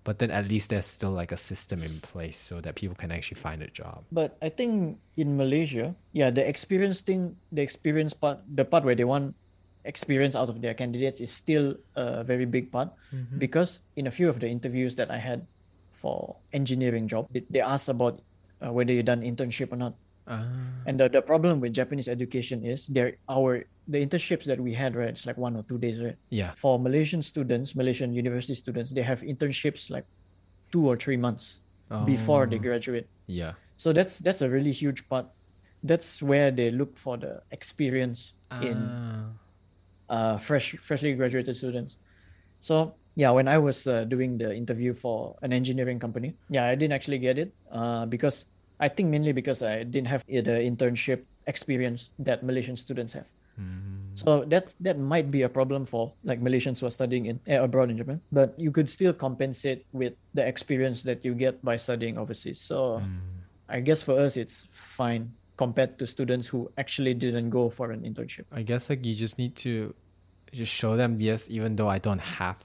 but 0.05 0.21
then 0.21 0.29
at 0.29 0.47
least 0.47 0.69
there's 0.69 0.85
still 0.85 1.11
like 1.11 1.33
a 1.33 1.37
system 1.37 1.81
in 1.81 1.99
place 1.99 2.37
so 2.37 2.61
that 2.61 2.77
people 2.77 2.95
can 2.95 3.11
actually 3.11 3.35
find 3.35 3.59
a 3.65 3.67
job 3.67 4.05
But 4.13 4.37
I 4.39 4.53
think 4.53 5.01
in 5.17 5.35
Malaysia, 5.35 5.97
yeah, 6.13 6.29
the 6.29 6.45
experience 6.45 7.01
thing, 7.01 7.35
the 7.51 7.65
experience 7.65 8.13
part, 8.13 8.39
the 8.47 8.63
part 8.63 8.85
where 8.85 8.95
they 8.95 9.03
want 9.03 9.35
experience 9.83 10.37
out 10.37 10.49
of 10.49 10.61
their 10.61 10.73
candidates 10.73 11.19
is 11.19 11.29
still 11.33 11.75
a 11.95 12.23
very 12.23 12.45
big 12.45 12.71
part 12.71 12.89
because 13.37 13.79
in 13.95 14.07
a 14.07 14.13
few 14.13 14.29
of 14.29 14.39
the 14.39 14.47
interviews 14.47 14.95
that 14.95 15.09
I 15.11 15.17
had 15.17 15.45
for 15.93 16.37
engineering 16.53 17.07
job, 17.07 17.27
they, 17.33 17.43
they 17.49 17.61
asked 17.61 17.89
about 17.89 18.21
uh, 18.61 18.71
whether 18.71 18.93
you've 18.93 19.05
done 19.05 19.21
internship 19.21 19.73
or 19.73 19.77
not. 19.77 19.93
Ah. 20.27 20.43
And 20.85 20.99
the, 20.99 21.09
the 21.09 21.21
problem 21.21 21.59
with 21.61 21.73
Japanese 21.73 22.07
education 22.07 22.63
is 22.65 22.87
there 22.87 23.17
our 23.29 23.65
the 23.87 24.01
internships 24.01 24.45
that 24.45 24.59
we 24.59 24.73
had 24.73 24.95
right 24.95 25.09
it's 25.09 25.25
like 25.29 25.37
one 25.37 25.55
or 25.55 25.63
two 25.69 25.77
days 25.77 25.99
right? 26.01 26.17
Yeah. 26.29 26.51
For 26.57 26.79
Malaysian 26.79 27.21
students 27.21 27.75
Malaysian 27.75 28.13
university 28.13 28.55
students 28.55 28.89
they 28.91 29.03
have 29.05 29.21
internships 29.21 29.89
like 29.89 30.05
two 30.71 30.85
or 30.87 30.95
three 30.97 31.17
months 31.17 31.61
before 32.05 32.47
they 32.49 32.57
Oh, 32.57 32.65
graduate. 32.65 33.05
Yeah. 33.29 33.53
So 33.77 33.93
that's 33.93 34.17
that's 34.19 34.41
a 34.41 34.49
really 34.49 34.71
huge 34.73 35.05
part. 35.07 35.27
That's 35.85 36.17
where 36.21 36.49
they 36.49 36.71
look 36.73 36.97
for 36.97 37.17
the 37.17 37.41
experience 37.51 38.33
in 38.61 38.77
Ah. 38.77 39.29
uh, 40.09 40.37
fresh 40.41 40.73
freshly 40.81 41.13
graduated 41.13 41.55
students. 41.55 41.97
So 42.59 42.95
yeah 43.15 43.31
when 43.31 43.47
i 43.47 43.55
was 43.57 43.87
uh, 43.87 44.03
doing 44.03 44.35
the 44.37 44.51
interview 44.51 44.91
for 44.91 45.39
an 45.41 45.55
engineering 45.55 45.95
company 46.03 46.35
yeah 46.51 46.67
i 46.67 46.75
didn't 46.75 46.91
actually 46.91 47.15
get 47.15 47.39
it 47.39 47.55
uh, 47.71 48.03
because 48.05 48.43
i 48.79 48.87
think 48.87 49.09
mainly 49.09 49.31
because 49.31 49.61
i 49.61 49.83
didn't 49.83 50.07
have 50.07 50.23
the 50.27 50.41
internship 50.41 51.23
experience 51.47 52.09
that 52.19 52.43
malaysian 52.43 52.75
students 52.77 53.13
have 53.13 53.25
Mm. 53.55 54.11
so 54.19 54.43
that 54.51 54.75
that 54.83 54.99
might 54.99 55.31
be 55.31 55.43
a 55.43 55.47
problem 55.47 55.85
for 55.87 56.11
like 56.27 56.43
Malaysians 56.43 56.83
who 56.83 56.87
are 56.87 56.91
studying 56.91 57.27
in 57.31 57.39
eh, 57.47 57.55
abroad 57.55 57.87
in 57.89 57.95
Japan. 57.95 58.19
But 58.27 58.51
you 58.59 58.67
could 58.67 58.89
still 58.91 59.13
compensate 59.15 59.85
with 59.95 60.11
the 60.35 60.43
experience 60.43 61.03
that 61.07 61.23
you 61.23 61.31
get 61.33 61.63
by 61.63 61.79
studying 61.79 62.17
overseas. 62.19 62.59
So 62.59 62.99
Mm. 62.99 63.23
I 63.71 63.79
guess 63.79 64.03
for 64.03 64.19
us 64.19 64.35
it's 64.35 64.67
fine 64.75 65.31
compared 65.55 65.95
to 65.99 66.05
students 66.05 66.51
who 66.51 66.67
actually 66.75 67.15
didn't 67.15 67.47
go 67.49 67.69
for 67.71 67.95
an 67.95 68.03
internship. 68.03 68.43
I 68.51 68.61
guess 68.67 68.91
like 68.91 69.07
you 69.07 69.15
just 69.15 69.39
need 69.39 69.55
to 69.63 69.95
just 70.51 70.73
show 70.75 70.99
them 70.99 71.23
yes, 71.23 71.47
even 71.47 71.79
though 71.79 71.87
I 71.87 71.99
don't 72.03 72.19
have 72.43 72.59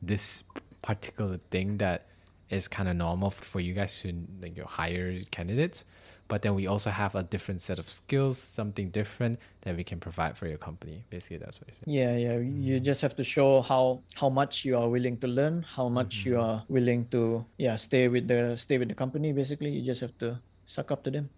this 0.00 0.40
particular 0.80 1.36
thing 1.52 1.76
that 1.84 2.08
is 2.50 2.68
kind 2.68 2.88
of 2.88 2.96
normal 2.96 3.30
for 3.30 3.60
you 3.60 3.72
guys 3.74 4.00
to 4.00 4.12
like 4.42 4.56
your 4.56 4.66
hire 4.66 5.16
candidates, 5.30 5.84
but 6.28 6.42
then 6.42 6.54
we 6.54 6.66
also 6.66 6.90
have 6.90 7.14
a 7.14 7.22
different 7.22 7.60
set 7.62 7.78
of 7.78 7.88
skills, 7.88 8.38
something 8.38 8.90
different 8.90 9.38
that 9.62 9.76
we 9.76 9.84
can 9.84 9.98
provide 10.00 10.36
for 10.36 10.46
your 10.46 10.58
company. 10.58 11.04
Basically, 11.10 11.38
that's 11.38 11.60
what 11.60 11.68
you're 11.68 11.78
saying. 11.80 11.90
Yeah, 11.90 12.16
yeah. 12.16 12.38
You 12.38 12.80
Mm. 12.80 12.84
just 12.84 13.00
have 13.02 13.14
to 13.16 13.24
show 13.24 13.62
how 13.62 14.02
how 14.14 14.28
much 14.28 14.64
you 14.64 14.76
are 14.78 14.88
willing 14.88 15.16
to 15.18 15.26
learn, 15.26 15.62
how 15.62 15.88
much 15.88 16.24
you 16.26 16.34
Mhm. 16.34 16.42
are 16.44 16.58
willing 16.68 17.06
to 17.14 17.44
yeah 17.58 17.76
stay 17.76 18.08
with 18.08 18.26
the 18.28 18.56
stay 18.56 18.78
with 18.78 18.88
the 18.88 18.94
company. 18.94 19.32
Basically, 19.32 19.70
you 19.70 19.82
just 19.82 20.00
have 20.02 20.14
to 20.18 20.38
suck 20.66 20.90
up 20.90 21.02
to 21.04 21.10
them. 21.10 21.30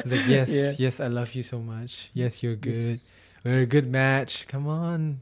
Like, 0.05 0.27
yes, 0.29 0.49
Yeah. 0.53 0.73
yes, 0.77 0.99
I 0.99 1.08
love 1.08 1.34
you 1.34 1.41
so 1.41 1.58
much. 1.58 2.12
Yes, 2.13 2.43
you're 2.43 2.55
good. 2.55 2.77
Yes. 3.01 3.10
We're 3.43 3.62
a 3.62 3.65
good 3.65 3.89
match. 3.89 4.45
Come 4.47 4.67
on. 4.69 5.21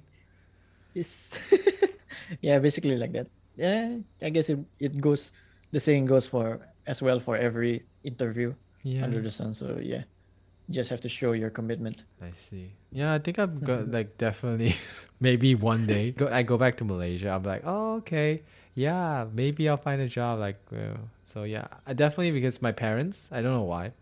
Yes. 0.94 1.32
yeah, 2.44 2.60
basically 2.60 2.98
like 3.00 3.14
that. 3.14 3.28
Yeah, 3.56 3.98
I 4.22 4.30
guess 4.30 4.50
it, 4.50 4.60
it 4.80 5.00
goes 5.02 5.32
the 5.72 5.80
saying 5.80 6.06
goes 6.06 6.26
for 6.28 6.60
as 6.88 7.02
well 7.02 7.20
for 7.20 7.38
every 7.38 7.84
interview 8.04 8.54
Yeah. 8.84 9.04
under 9.06 9.22
the 9.22 9.30
sun. 9.30 9.54
So 9.56 9.78
yeah, 9.82 10.04
you 10.68 10.74
just 10.76 10.90
have 10.90 11.02
to 11.02 11.10
show 11.10 11.32
your 11.34 11.50
commitment. 11.50 12.04
I 12.22 12.32
see. 12.32 12.74
Yeah, 12.92 13.14
I 13.14 13.20
think 13.20 13.38
I'm 13.40 13.60
go- 13.60 13.84
Mhm. 13.86 13.94
like 13.94 14.18
definitely 14.18 14.76
maybe 15.20 15.56
one 15.56 15.86
day 15.86 16.12
go 16.12 16.28
I 16.28 16.44
go 16.44 16.58
back 16.58 16.76
to 16.82 16.86
Malaysia. 16.86 17.30
I'm 17.32 17.44
like, 17.44 17.62
oh 17.66 18.02
okay, 18.04 18.42
yeah, 18.76 19.26
maybe 19.34 19.70
I'll 19.70 19.78
find 19.78 20.02
a 20.02 20.10
job. 20.10 20.40
Like, 20.40 20.60
uh, 20.74 20.98
so 21.24 21.44
yeah, 21.46 21.68
I 21.86 21.94
definitely 21.94 22.32
because 22.34 22.62
my 22.62 22.72
parents. 22.74 23.30
I 23.32 23.42
don't 23.42 23.54
know 23.54 23.70
why. 23.70 23.94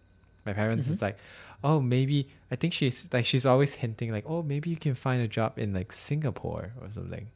My 0.46 0.54
parents 0.54 0.88
Mhm. 0.88 0.94
is 0.96 1.02
like, 1.02 1.18
oh 1.64 1.80
maybe 1.80 2.28
I 2.50 2.56
think 2.56 2.74
she's 2.74 3.06
like 3.14 3.26
she's 3.28 3.46
always 3.46 3.76
hinting 3.84 4.12
like, 4.12 4.26
oh 4.26 4.42
maybe 4.42 4.70
you 4.72 4.80
can 4.80 4.96
find 4.96 5.22
a 5.22 5.28
job 5.28 5.60
in 5.60 5.74
like 5.76 5.94
Singapore 5.94 6.74
or 6.82 6.90
something, 6.92 7.28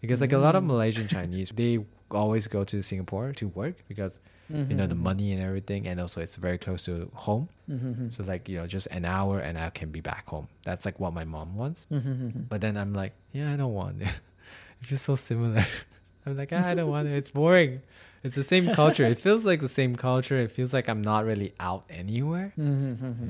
because 0.00 0.20
like 0.20 0.32
a 0.32 0.38
lot 0.38 0.54
of 0.56 0.62
Mm. 0.62 0.68
Malaysian 0.68 1.08
Chinese 1.08 1.50
they 1.54 1.78
always 2.10 2.46
go 2.48 2.64
to 2.64 2.82
Singapore 2.82 3.32
to 3.34 3.48
work 3.48 3.76
because 3.88 4.18
you 4.48 4.74
know 4.74 4.88
the 4.88 4.96
Mhm. 4.96 5.08
money 5.10 5.32
and 5.32 5.40
everything, 5.40 5.86
and 5.86 6.00
also 6.00 6.20
it's 6.20 6.34
very 6.34 6.58
close 6.58 6.82
to 6.86 7.08
home. 7.14 7.48
Mhm. 7.70 8.10
So 8.12 8.24
like 8.24 8.48
you 8.48 8.58
know, 8.58 8.66
just 8.66 8.88
an 8.90 9.04
hour 9.04 9.38
and 9.38 9.56
I 9.56 9.70
can 9.70 9.90
be 9.92 10.00
back 10.00 10.26
home. 10.28 10.48
That's 10.64 10.84
like 10.84 10.98
what 10.98 11.12
my 11.14 11.24
mom 11.24 11.54
wants. 11.54 11.86
Mhm. 11.90 12.48
But 12.48 12.60
then 12.60 12.76
I'm 12.76 12.92
like, 12.92 13.12
yeah, 13.32 13.52
I 13.52 13.56
don't 13.56 13.74
want 13.74 14.02
it. 14.02 14.08
It 14.82 14.86
feels 14.86 15.02
so 15.02 15.14
similar. 15.14 15.64
I'm 16.26 16.36
like, 16.36 16.52
ah, 16.52 16.64
I 16.66 16.74
don't 16.74 16.90
want 16.90 17.06
it. 17.06 17.14
It's 17.14 17.30
boring. 17.30 17.82
It's 18.24 18.34
the 18.34 18.42
same 18.44 18.66
culture. 18.74 19.06
It 19.06 19.18
feels 19.26 19.44
like 19.44 19.60
the 19.60 19.68
same 19.80 19.94
culture. 19.94 20.38
It 20.38 20.50
feels 20.50 20.72
like 20.72 20.88
I'm 20.88 21.02
not 21.02 21.24
really 21.30 21.52
out 21.60 21.84
anywhere. 21.88 22.52
Mhm. 22.58 22.96
Yeah. 23.00 23.28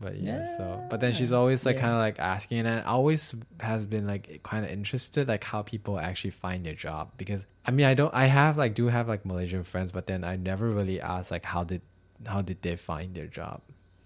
But 0.00 0.18
yeah, 0.20 0.44
so 0.58 0.84
but 0.90 1.00
then 1.00 1.14
she's 1.14 1.32
always 1.32 1.64
like 1.64 1.76
Yeah. 1.76 1.80
kind 1.82 1.92
of 1.94 1.98
like 2.00 2.18
asking, 2.18 2.58
and 2.60 2.68
I 2.68 2.82
always 2.82 3.34
has 3.60 3.86
been 3.86 4.06
like 4.06 4.40
kind 4.42 4.64
of 4.64 4.70
interested, 4.70 5.26
like 5.26 5.42
how 5.44 5.62
people 5.62 5.98
actually 5.98 6.32
find 6.32 6.66
their 6.66 6.74
job. 6.74 7.12
Because 7.16 7.46
I 7.64 7.70
mean, 7.70 7.86
I 7.86 7.94
don't, 7.94 8.12
I 8.14 8.26
have 8.26 8.58
like 8.58 8.74
do 8.74 8.88
have 8.88 9.08
like 9.08 9.24
Malaysian 9.24 9.64
friends, 9.64 9.92
but 9.92 10.06
then 10.06 10.22
I 10.22 10.36
never 10.36 10.68
really 10.70 11.00
asked 11.00 11.30
like 11.30 11.44
how 11.46 11.64
did 11.64 11.80
how 12.26 12.42
did 12.42 12.60
they 12.62 12.76
find 12.76 13.14
their 13.14 13.26
job 13.26 13.62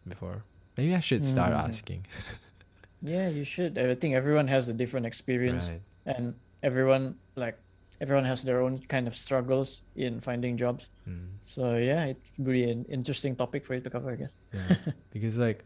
before. 0.07 0.45
Maybe 0.77 0.95
I 0.95 1.01
should 1.01 1.25
start 1.25 1.53
Mm. 1.53 1.69
asking. 1.69 2.07
Yeah, 3.03 3.29
you 3.29 3.45
should. 3.45 3.79
I 3.79 3.95
think 3.95 4.15
everyone 4.15 4.47
has 4.49 4.69
a 4.69 4.75
different 4.75 5.07
experience, 5.07 5.69
Right. 5.69 5.81
and 6.07 6.35
everyone 6.63 7.17
like 7.35 7.59
everyone 8.01 8.25
has 8.27 8.43
their 8.43 8.61
own 8.61 8.79
kind 8.89 9.09
of 9.09 9.17
struggles 9.17 9.81
in 9.97 10.21
finding 10.21 10.57
jobs. 10.59 10.89
Mm. 11.09 11.29
So 11.47 11.77
yeah, 11.77 12.05
it 12.13 12.19
would 12.39 12.53
be 12.53 12.65
an 12.71 12.85
interesting 12.91 13.37
topic 13.37 13.65
for 13.65 13.75
you 13.75 13.81
to 13.81 13.91
cover, 13.91 14.11
I 14.13 14.17
guess. 14.17 14.33
Yeah. 14.53 14.77
because 15.13 15.39
like 15.39 15.65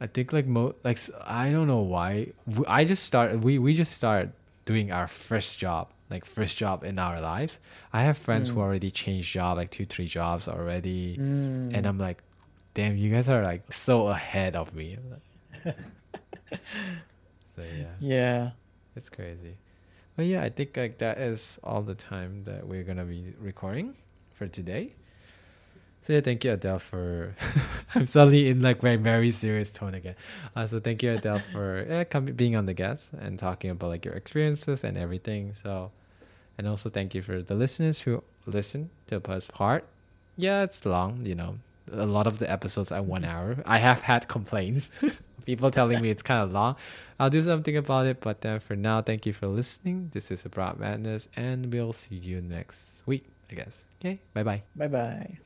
I 0.00 0.06
think 0.06 0.32
like 0.32 0.46
mo 0.46 0.74
like 0.84 0.98
I 1.26 1.50
don't 1.50 1.66
know 1.66 1.80
why 1.80 2.32
I 2.68 2.84
just 2.84 3.04
start 3.04 3.40
we 3.40 3.58
we 3.58 3.72
just 3.74 3.92
start 3.92 4.30
doing 4.64 4.92
our 4.92 5.06
first 5.08 5.58
job 5.58 5.88
like 6.10 6.24
first 6.24 6.56
job 6.56 6.84
in 6.84 6.98
our 6.98 7.20
lives. 7.20 7.58
I 7.92 8.02
have 8.04 8.16
friends 8.18 8.48
who 8.50 8.56
Mm. 8.56 8.62
already 8.62 8.90
changed 8.90 9.32
job 9.32 9.56
like 9.56 9.70
two 9.70 9.86
three 9.86 10.06
jobs 10.06 10.48
already, 10.48 11.16
and 11.18 11.72
Mm. 11.72 11.86
I'm 11.88 11.98
like, 11.98 12.22
damn, 12.74 12.96
you 12.96 13.10
guys 13.10 13.28
are 13.28 13.42
like 13.42 13.72
so 13.72 14.08
ahead 14.08 14.54
of 14.54 14.74
me. 14.74 14.98
so 17.56 17.62
yeah, 17.62 17.94
yeah. 18.00 18.50
it's 18.94 19.08
crazy. 19.08 19.56
But 20.16 20.26
yeah, 20.26 20.42
I 20.42 20.50
think 20.50 20.76
like 20.76 20.98
that 20.98 21.18
is 21.18 21.58
all 21.64 21.82
the 21.82 21.94
time 21.94 22.44
that 22.44 22.66
we're 22.66 22.84
gonna 22.84 23.04
be 23.04 23.34
recording 23.38 23.94
for 24.34 24.46
today. 24.46 24.94
So 26.06 26.12
yeah, 26.12 26.20
thank 26.20 26.44
you 26.44 26.52
Adele 26.52 26.78
for. 26.78 27.34
I'm 27.96 28.06
suddenly 28.06 28.48
in 28.48 28.62
like 28.62 28.80
very 28.80 28.94
very 28.94 29.32
serious 29.32 29.72
tone 29.72 29.92
again. 29.92 30.14
Uh, 30.54 30.64
so 30.64 30.78
thank 30.78 31.02
you 31.02 31.10
Adele 31.10 31.40
for 31.50 31.84
yeah, 31.88 32.04
coming 32.04 32.34
being 32.34 32.54
on 32.54 32.66
the 32.66 32.74
guest 32.74 33.10
and 33.18 33.36
talking 33.36 33.70
about 33.70 33.88
like 33.88 34.04
your 34.04 34.14
experiences 34.14 34.84
and 34.84 34.96
everything. 34.96 35.52
So, 35.52 35.90
and 36.58 36.68
also 36.68 36.90
thank 36.90 37.16
you 37.16 37.22
for 37.22 37.42
the 37.42 37.56
listeners 37.56 38.00
who 38.02 38.22
listen 38.46 38.90
to 39.08 39.18
Buzz 39.18 39.48
Part. 39.48 39.84
Yeah, 40.36 40.62
it's 40.62 40.86
long, 40.86 41.26
you 41.26 41.34
know. 41.34 41.58
A 41.90 42.06
lot 42.06 42.28
of 42.28 42.38
the 42.38 42.48
episodes 42.48 42.92
are 42.92 43.02
one 43.02 43.24
hour. 43.24 43.56
I 43.66 43.78
have 43.78 44.02
had 44.02 44.28
complaints, 44.28 44.90
people 45.44 45.72
telling 45.72 46.00
me 46.00 46.10
it's 46.10 46.22
kind 46.22 46.42
of 46.44 46.52
long. 46.52 46.76
I'll 47.18 47.30
do 47.30 47.42
something 47.42 47.76
about 47.76 48.06
it, 48.06 48.20
but 48.20 48.42
then 48.42 48.60
for 48.60 48.76
now, 48.76 49.02
thank 49.02 49.26
you 49.26 49.32
for 49.32 49.48
listening. 49.48 50.10
This 50.12 50.30
is 50.30 50.44
Abroad 50.44 50.78
Madness, 50.78 51.26
and 51.34 51.72
we'll 51.72 51.92
see 51.92 52.16
you 52.16 52.40
next 52.40 53.02
week, 53.06 53.26
I 53.50 53.54
guess. 53.54 53.84
Okay, 54.00 54.20
bye 54.34 54.44
bye. 54.44 54.62
Bye 54.76 54.88
bye. 54.88 55.38